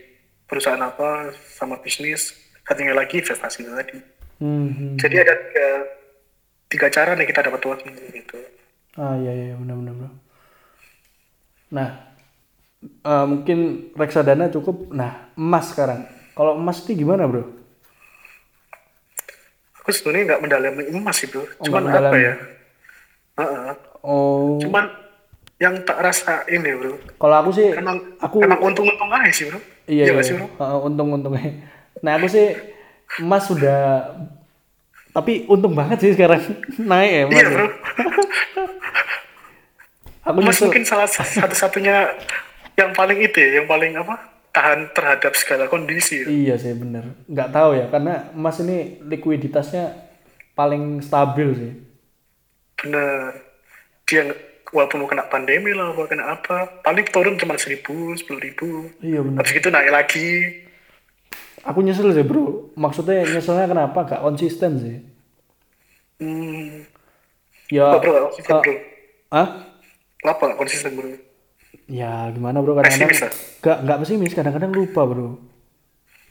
[0.46, 2.34] perusahaan apa sama bisnis,
[2.66, 3.98] satunya lagi investasi tadi.
[4.42, 4.98] Hmm.
[4.98, 5.68] Jadi ada tiga,
[6.70, 7.80] tiga cara nih kita dapat uang
[8.11, 8.38] gitu.
[8.98, 10.11] Ah iya iya benar-benar bro.
[11.74, 11.88] Nah
[12.82, 14.90] eh, mungkin reksadana cukup.
[14.90, 16.07] Nah emas sekarang.
[16.34, 17.46] Kalau emas itu gimana bro?
[19.82, 21.46] Aku sebenarnya nggak mendalami emas sih bro.
[21.46, 22.34] Oh, Cuman apa ya?
[23.35, 23.68] Heeh.
[24.01, 24.85] Oh Cuman
[25.57, 26.99] yang tak rasa ini bro.
[27.16, 29.59] kalau aku sih Emang aku emang untung-untung aja sih bro.
[29.87, 30.47] iya iya, nggak sih bro?
[30.51, 31.51] Heeh, untung-untungnya.
[32.01, 32.53] Nah aku sih
[33.16, 34.11] emas sudah
[35.11, 36.43] tapi untung banget sih sekarang
[36.91, 37.32] naik ya emas.
[37.32, 37.51] Iya ya.
[37.51, 37.66] bro.
[40.24, 42.16] Aku Emas justru mungkin salah satu-satunya
[42.74, 44.16] yang paling itu ya, yang paling apa?
[44.51, 46.24] Tahan terhadap segala kondisi.
[46.24, 46.26] ya.
[46.26, 47.12] Iya sih bener.
[47.28, 49.93] Nggak tahu ya karena emas ini likuiditasnya
[50.57, 51.72] paling stabil sih.
[52.85, 53.41] Bener
[54.05, 54.28] dia
[54.68, 58.93] walaupun mau kena pandemi lah mau kena apa paling turun cuma seribu sepuluh ribu.
[59.01, 60.28] Iya bener habis itu naik lagi.
[61.64, 62.68] Aku nyesel sih bro.
[62.76, 64.05] Maksudnya nyeselnya kenapa?
[64.05, 64.97] Gak konsisten sih.
[66.20, 66.85] Hmm.
[67.72, 68.11] Ya Kok bro?
[68.12, 68.74] Nggak konsisten bro?
[69.32, 69.49] Ah
[70.20, 71.09] kenapa nggak konsisten bro?
[71.89, 72.76] Ya gimana bro?
[72.76, 73.32] Kadang-kadang
[73.64, 74.37] gak nggak pesimis.
[74.37, 75.41] Kadang-kadang lupa bro.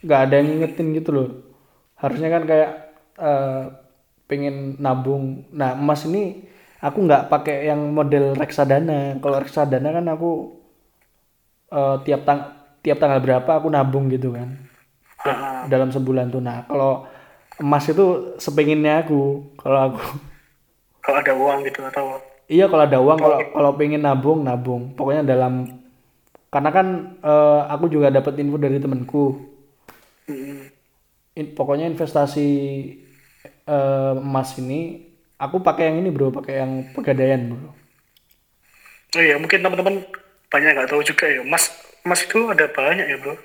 [0.06, 1.28] Nggak ada yang ngingetin gitu loh.
[1.98, 2.70] Harusnya kan kayak
[3.18, 3.64] eh,
[4.34, 5.46] pengen nabung.
[5.54, 6.42] Nah emas ini
[6.82, 9.22] aku nggak pakai yang model reksadana.
[9.22, 10.30] Kalau reksadana kan aku
[11.70, 12.40] eh, tiap tang
[12.82, 14.58] tiap tanggal berapa aku nabung gitu kan.
[15.24, 16.42] Ah, dalam sebulan tuh.
[16.42, 17.06] Nah kalau
[17.62, 19.54] emas itu sepenginnya aku.
[19.62, 20.00] Kalau aku
[21.04, 22.18] kalau ada uang gitu atau?
[22.50, 24.92] Iya kalau ada uang kalau kalau pengen nabung nabung.
[24.98, 25.70] Pokoknya dalam
[26.50, 26.86] karena kan
[27.22, 29.54] eh, aku juga dapat info dari temanku.
[31.34, 32.48] In- pokoknya investasi
[33.68, 35.08] eh, emas ini
[35.40, 36.32] aku pakai yang ini bro.
[36.32, 37.70] Pakai yang pegadaian bro.
[39.14, 40.02] Oh iya mungkin teman-teman
[40.50, 41.70] banyak nggak tahu juga ya emas
[42.02, 43.36] emas itu ada banyak ya bro.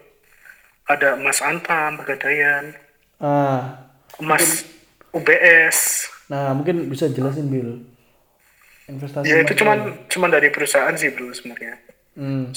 [0.89, 2.73] Ada emas antam pegadaian
[3.19, 4.63] ah emas
[5.11, 7.83] UBS nah mungkin bisa jelasin Bill
[8.87, 11.77] investasi ya itu cuman cuman dari perusahaan sih bro sebenarnya.
[12.15, 12.49] Hmm.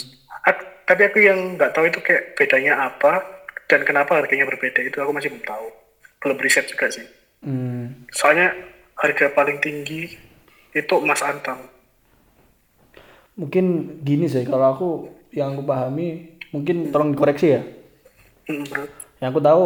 [0.83, 3.23] Tapi aku yang nggak tahu itu kayak bedanya apa
[3.71, 5.67] dan kenapa harganya berbeda itu aku masih belum tahu.
[6.23, 7.05] Belum riset juga sih
[7.43, 8.07] Hmm.
[8.15, 8.55] soalnya
[8.95, 10.15] harga paling tinggi
[10.71, 11.59] itu emas antam.
[13.35, 14.89] Mungkin gini sih kalau aku
[15.35, 17.63] yang aku pahami mungkin tolong dikoreksi ya.
[18.47, 18.87] Hmm, bro
[19.23, 19.63] yang aku tahu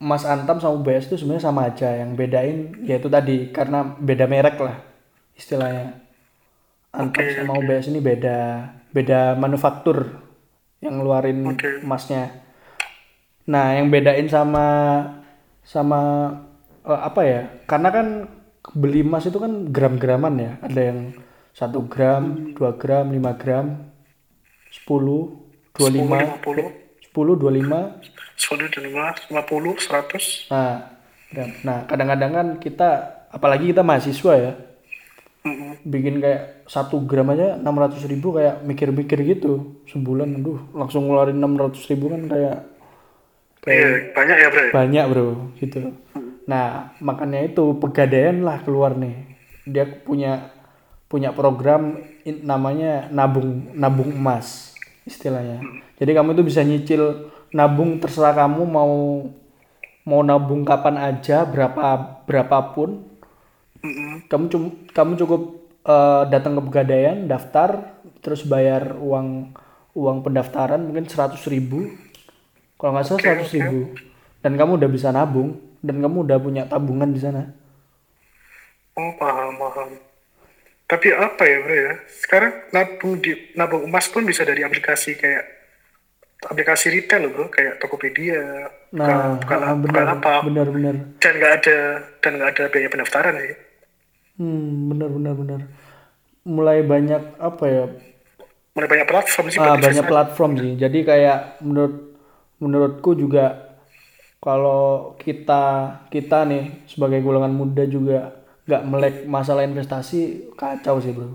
[0.00, 1.90] Mas Antam sama UBS itu sebenarnya sama aja.
[1.90, 4.78] Yang bedain yaitu tadi karena beda merek lah
[5.34, 5.98] istilahnya.
[6.94, 10.22] Antam Oke, sama UBS ini beda beda manufaktur
[10.78, 11.82] yang ngeluarin Oke.
[11.82, 12.30] emasnya.
[13.50, 14.66] Nah yang bedain sama
[15.66, 16.00] sama
[16.82, 17.40] eh, apa ya?
[17.64, 18.06] Karena kan
[18.72, 20.52] beli emas itu kan gram-graman ya.
[20.60, 20.98] Ada yang
[21.50, 23.66] satu gram 2 gram 5 gram
[24.70, 24.86] 10
[25.74, 27.98] 25 50 10 25
[28.38, 30.74] 10 dan 5 50 100 Nah,
[31.34, 31.50] gram.
[31.62, 32.88] nah kadang-kadang kan kita,
[33.30, 34.52] apalagi kita mahasiswa ya,
[35.40, 35.80] Mm-mm.
[35.82, 41.90] bikin kayak satu gram aja 600 ribu kayak mikir-mikir gitu sebulan, aduh langsung ngeluarin 600
[41.90, 42.56] ribu kan kayak
[43.60, 45.26] Iya, banyak ya bro banyak bro
[45.60, 45.78] gitu.
[46.50, 49.14] Nah makanya itu pegadaian lah keluar nih,
[49.70, 50.50] dia punya
[51.06, 51.82] punya program
[52.26, 54.74] in- namanya nabung nabung emas
[55.06, 55.62] istilahnya.
[55.98, 58.94] Jadi kamu itu bisa nyicil nabung terserah kamu mau
[60.02, 61.82] mau nabung kapan aja berapa
[62.26, 63.06] berapapun.
[64.28, 65.42] Kamu cum, kamu cukup
[65.86, 69.54] eh, datang ke pegadaian daftar terus bayar uang
[69.96, 71.88] uang pendaftaran mungkin 100.000 ribu.
[72.76, 73.80] Kalau nggak salah 100.000 ribu.
[74.40, 77.42] dan kamu udah bisa nabung dan kamu udah punya tabungan di sana?
[78.96, 79.90] Oh paham paham.
[80.90, 81.92] Tapi apa ya bro ya?
[82.10, 85.44] Sekarang nabung di nabung emas pun bisa dari aplikasi kayak
[86.44, 87.46] aplikasi retail loh bro.
[87.48, 90.94] Kayak Tokopedia nah bukan, ah, bukan benar apa benar benar.
[91.22, 91.78] Dan nggak ada
[92.18, 93.54] dan nggak ada biaya pendaftaran sih
[94.40, 95.60] hmm benar benar benar.
[96.42, 97.84] Mulai banyak apa ya?
[98.74, 100.72] Mulai banyak platform sih ah, banyak platform sih.
[100.74, 102.16] Jadi kayak menurut
[102.58, 103.69] menurutku juga
[104.40, 111.28] kalau kita kita nih sebagai golongan muda juga nggak melek masalah investasi kacau sih bro.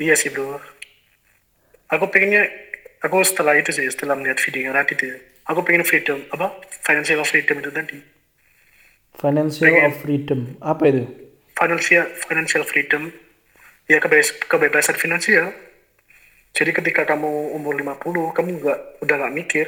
[0.00, 0.56] Iya sih bro.
[1.92, 2.48] Aku pengennya
[3.04, 6.56] aku setelah itu sih setelah melihat videonya Radit ya aku pengen freedom apa?
[6.84, 7.98] Financial freedom itu tadi.
[9.14, 10.40] Financial of freedom.
[10.58, 11.04] Apa itu?
[11.54, 13.12] Financial financial freedom.
[13.84, 15.52] Ya kebebas, kebebasan finansial.
[16.56, 19.66] Jadi ketika kamu umur 50 kamu nggak udah nggak mikir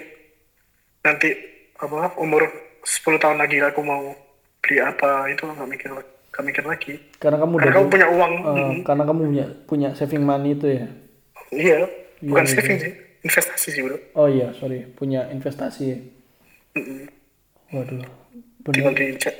[1.07, 1.31] nanti
[1.79, 2.43] apa umur
[2.83, 4.11] 10 tahun lagi aku mau
[4.59, 6.93] beli apa itu nggak mikir nggak mikir lagi.
[7.23, 8.33] Karena kamu udah karena kamu punya uang.
[8.43, 10.87] Eh, karena kamu punya punya saving money itu ya?
[11.55, 11.79] Iya.
[12.27, 12.93] Bukan saving sih
[13.23, 13.97] investasi sih bro.
[14.15, 14.83] Oh iya sorry.
[14.93, 15.99] Punya investasi ya.
[17.73, 18.03] Waduh.
[18.67, 19.35] Tinggal dicek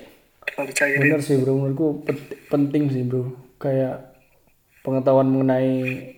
[0.47, 1.01] tinggal dicairin.
[1.03, 1.53] Bener sih bro.
[1.55, 3.35] Menurutku pent- penting sih bro.
[3.59, 4.15] Kayak
[4.83, 6.15] pengetahuan mengenai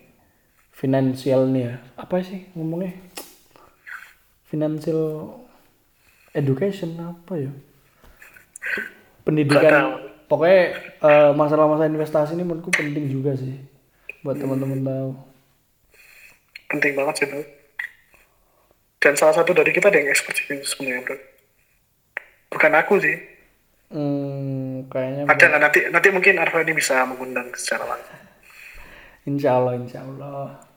[0.72, 1.74] finansial nih ya.
[1.96, 2.92] Apa sih ngomongnya
[4.48, 5.32] financial
[6.32, 7.52] education apa ya?
[9.24, 10.62] Pendidikan pokoknya
[11.04, 13.56] eh, masalah-masalah investasi ini menurutku penting juga sih
[14.24, 15.10] buat teman-teman tahu.
[16.68, 17.42] Penting banget sih bro.
[18.98, 21.16] Dan salah satu dari kita ada yang expert sih sebenarnya bro.
[22.48, 23.16] Bukan aku sih.
[23.88, 28.20] Hmm, kayaknya ada nggak nanti nanti mungkin Arfa ini bisa mengundang secara langsung.
[29.24, 30.67] Insya Allah insya Allah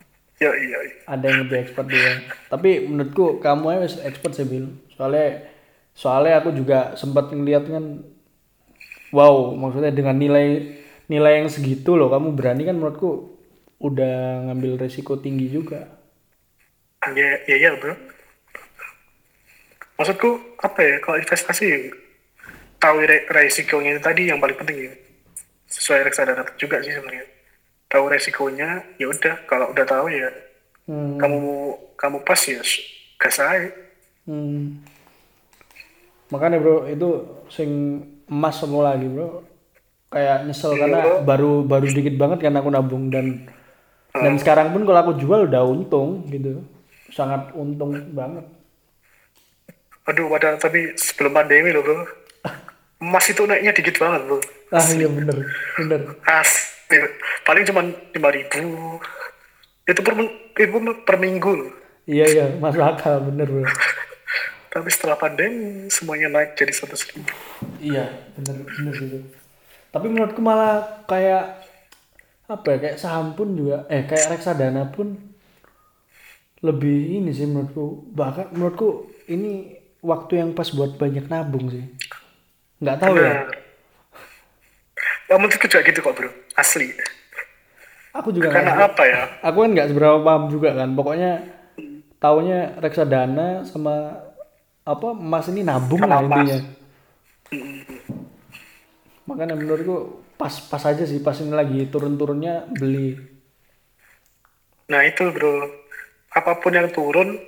[0.41, 0.95] ya iya iya.
[1.05, 2.13] ada yang lebih expert dia.
[2.49, 4.65] Tapi menurutku kamu aja expert sih Bil.
[4.95, 5.45] Soalnya
[5.93, 7.85] soalnya aku juga sempat ngeliat kan
[9.11, 10.45] wow maksudnya dengan nilai
[11.11, 13.37] nilai yang segitu loh kamu berani kan menurutku
[13.81, 15.87] udah ngambil resiko tinggi juga.
[17.17, 17.93] Ya ya ya bro.
[19.97, 20.29] Maksudku
[20.65, 21.93] apa ya kalau investasi
[22.81, 24.93] tahu re- resikonya itu tadi yang paling penting ya.
[25.69, 27.40] Sesuai reksadana juga sih sebenarnya
[27.91, 30.31] tahu resikonya ya udah kalau udah tahu ya
[30.87, 31.19] hmm.
[31.19, 31.39] kamu
[31.99, 32.63] kamu pas ya
[33.19, 33.69] gas aja
[34.29, 34.85] Hmm.
[36.29, 37.09] Makanya bro itu
[37.49, 39.43] sing emas semua lagi bro.
[40.11, 43.47] Kayak nyesel karena baru baru dikit banget kan aku nabung dan
[44.11, 46.61] dan sekarang pun kalau aku jual udah untung gitu.
[47.11, 48.45] Sangat untung banget.
[50.01, 52.01] aduh padahal tapi sebelum pandemi loh bro
[53.05, 54.41] emas itu naiknya dikit banget bro
[54.73, 55.45] Ah iya bener
[55.77, 56.01] bener.
[57.47, 58.59] Paling cuma lima ribu.
[59.87, 60.13] Itu per,
[60.55, 60.77] itu
[61.07, 61.51] per minggu.
[61.51, 61.71] Loh.
[62.09, 63.65] Iya iya masuk akal bener bro.
[64.71, 67.33] tapi setelah pandemi semuanya naik jadi seratus ribu.
[67.77, 69.19] Iya bener bener gitu.
[69.91, 71.67] Tapi menurutku malah kayak
[72.47, 75.15] apa ya kayak saham pun juga eh kayak reksadana pun
[76.65, 78.09] lebih ini sih menurutku.
[78.15, 81.85] Bahkan menurutku ini waktu yang pas buat banyak nabung sih.
[82.81, 83.45] Nggak tahu ya?
[85.29, 86.91] Ya menurutku juga gitu kok bro asli.
[88.11, 89.23] Aku juga karena apa ya?
[89.39, 90.89] aku kan nggak seberapa paham juga kan.
[90.91, 91.31] Pokoknya
[92.19, 94.19] taunya reksadana sama
[94.83, 96.59] apa emas ini nabung lah Sama intinya.
[99.31, 103.15] Makanya menurutku pas pas aja sih pas ini lagi turun-turunnya beli.
[104.91, 105.71] Nah itu bro.
[106.31, 107.39] Apa pun yang turun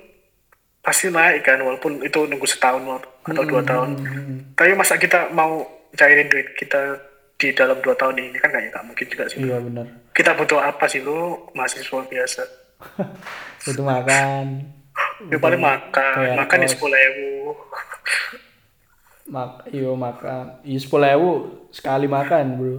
[0.84, 3.96] pasti naik kan walaupun itu nunggu setahun atau dua tahun.
[4.52, 5.64] tapi masa kita mau
[5.96, 7.00] cairin duit kita
[7.44, 9.44] di dalam dua tahun ini kan kayak nggak mungkin juga sih.
[9.44, 9.86] Iya benar.
[10.16, 12.42] Kita butuh apa sih lu mahasiswa biasa.
[13.68, 14.44] Itu makan.
[15.28, 16.40] Ya paling makan.
[16.40, 17.52] makan di sepuluh ribu.
[19.28, 20.64] Mak iyo makan.
[20.64, 21.32] Iya sepuluh ewu
[21.68, 22.76] sekali makan bro.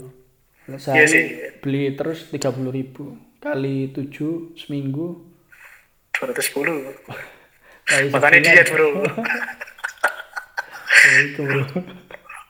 [0.81, 1.23] Sehari Iya sih.
[1.61, 3.13] beli terus tiga puluh ribu.
[3.37, 5.29] Kali tujuh seminggu.
[6.17, 6.89] dua ratus sepuluh.
[8.13, 8.89] Makanya diet bro.
[11.05, 11.61] Ya, itu bro.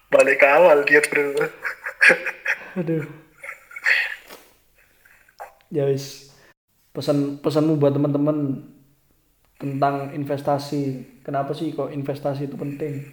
[0.08, 1.36] Balik ke awal diet bro
[2.76, 3.06] aduh.
[5.72, 6.32] Ya wis.
[6.96, 8.64] Pesan pesanmu buat teman-teman
[9.60, 11.04] tentang investasi.
[11.24, 13.08] Kenapa sih kok investasi itu penting?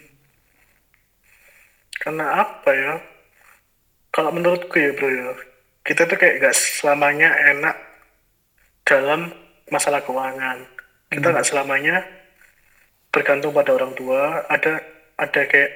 [2.03, 2.95] Karena apa ya?
[4.13, 5.33] Kalau menurutku ya bro ya.
[5.83, 7.77] Kita tuh kayak gak selamanya enak
[8.87, 9.33] dalam
[9.71, 10.63] masalah keuangan.
[11.09, 12.05] Kita nggak selamanya
[13.09, 14.47] bergantung pada orang tua.
[14.47, 14.79] Ada
[15.17, 15.71] ada kayak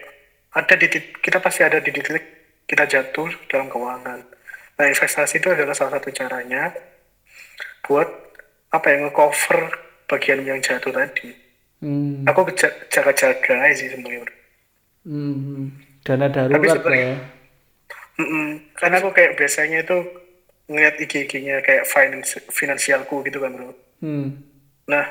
[0.52, 0.86] ada di
[1.20, 2.35] kita pasti ada di titik
[2.66, 4.20] kita jatuh dalam keuangan
[4.76, 6.74] nah investasi itu adalah salah satu caranya
[7.82, 8.06] buat
[8.70, 9.72] apa yang ngecover
[10.06, 11.32] bagian yang jatuh tadi
[11.80, 12.50] hmm, aku
[12.90, 14.34] jaga-jaga aja sih sebenarnya bro.
[15.04, 15.62] hmm,
[16.02, 17.34] dana darurat sebenarnya- ya
[18.16, 18.72] Mm-mm.
[18.72, 19.96] Karena aku kayak biasanya itu
[20.66, 23.76] ngeliat IG-IG-nya kayak finance, finansialku gitu kan bro.
[24.00, 24.40] hmm,
[24.88, 25.04] Nah,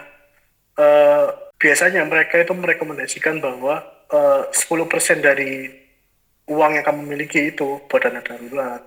[0.74, 5.70] eh, biasanya mereka itu merekomendasikan bahwa eh, 10% dari
[6.48, 8.82] uang yang kamu miliki itu buat dana darurat.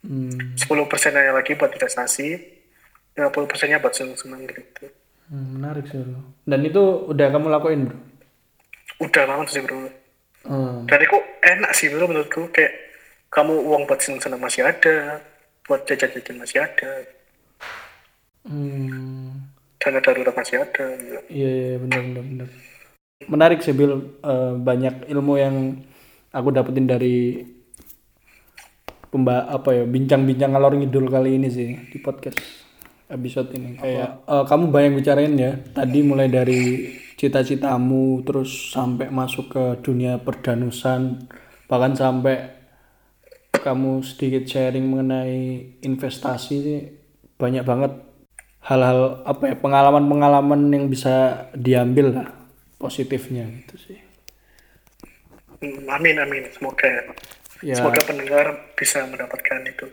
[0.00, 0.78] hmm, 10%
[1.10, 2.28] nya lagi buat investasi,
[3.14, 3.28] 50%
[3.66, 4.86] nya buat seneng-seneng gitu.
[5.28, 7.98] hmm, menarik sih bro dan itu udah kamu lakuin bro
[8.98, 9.78] Udah banget sih bro.
[10.44, 10.86] hmm.
[10.86, 12.72] Dan itu enak sih bro menurutku kayak
[13.28, 15.20] kamu uang buat seneng-seneng masih ada,
[15.62, 17.04] buat jajan-jajan masih ada,
[18.48, 19.44] Hmm.
[19.76, 20.84] dana darurat masih ada.
[20.96, 21.20] gitu.
[21.28, 22.48] Iya, iya benar benar benar.
[23.28, 25.56] Menarik sih Bill Eh, banyak ilmu yang
[26.38, 27.42] aku dapetin dari
[29.10, 32.38] pemba apa ya bincang-bincang ngalor ngidul kali ini sih di podcast
[33.10, 33.82] episode ini.
[33.82, 35.58] Kayak eh, kamu bayang bicarain ya.
[35.74, 36.86] Tadi mulai dari
[37.18, 41.26] cita-citamu terus sampai masuk ke dunia perdanusan
[41.66, 42.56] bahkan sampai
[43.50, 46.80] kamu sedikit sharing mengenai investasi sih
[47.34, 47.92] banyak banget
[48.62, 52.28] hal-hal apa ya pengalaman-pengalaman yang bisa diambil lah
[52.78, 54.07] positifnya gitu sih
[55.60, 56.86] Amin amin semoga
[57.60, 59.86] ya semoga pendengar bisa mendapatkan itu.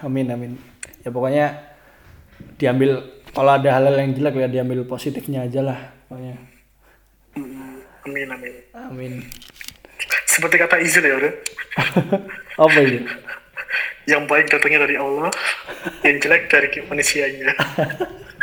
[0.00, 0.52] amin amin
[1.02, 1.46] ya pokoknya
[2.56, 6.36] diambil kalau ada hal-hal yang jelek ya diambil positifnya aja lah pokoknya
[7.36, 8.54] Hmm, Amin amin.
[8.72, 9.12] amin
[10.24, 11.32] Seperti kata Izul ya udah.
[12.64, 13.04] apa itu
[14.06, 15.28] Yang baik datangnya dari Allah,
[16.00, 17.52] yang jelek dari manusianya.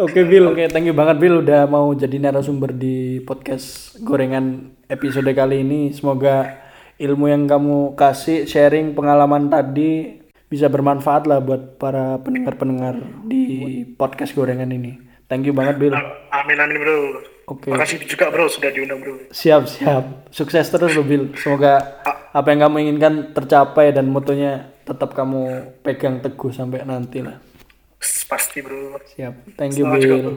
[0.00, 5.28] Oke Bill, oke thank you banget Bill udah mau jadi narasumber di podcast gorengan episode
[5.36, 5.92] kali ini.
[5.92, 6.56] Semoga
[6.96, 12.96] ilmu yang kamu kasih sharing pengalaman tadi bisa bermanfaat lah buat para pendengar-pendengar
[13.28, 14.96] di podcast gorengan ini.
[15.28, 15.92] thank you banget Bill
[16.32, 16.98] amin amin bro.
[17.48, 17.68] Oke.
[17.68, 19.28] makasih juga bro sudah diundang bro.
[19.28, 20.32] Siap siap.
[20.32, 22.00] Sukses terus lo Bill semoga
[22.32, 27.36] apa yang kamu inginkan tercapai dan motonya tetap kamu pegang teguh sampai nanti lah
[28.28, 29.00] pasti bro.
[29.16, 29.56] Siap.
[29.56, 30.34] Thank you Bill bro.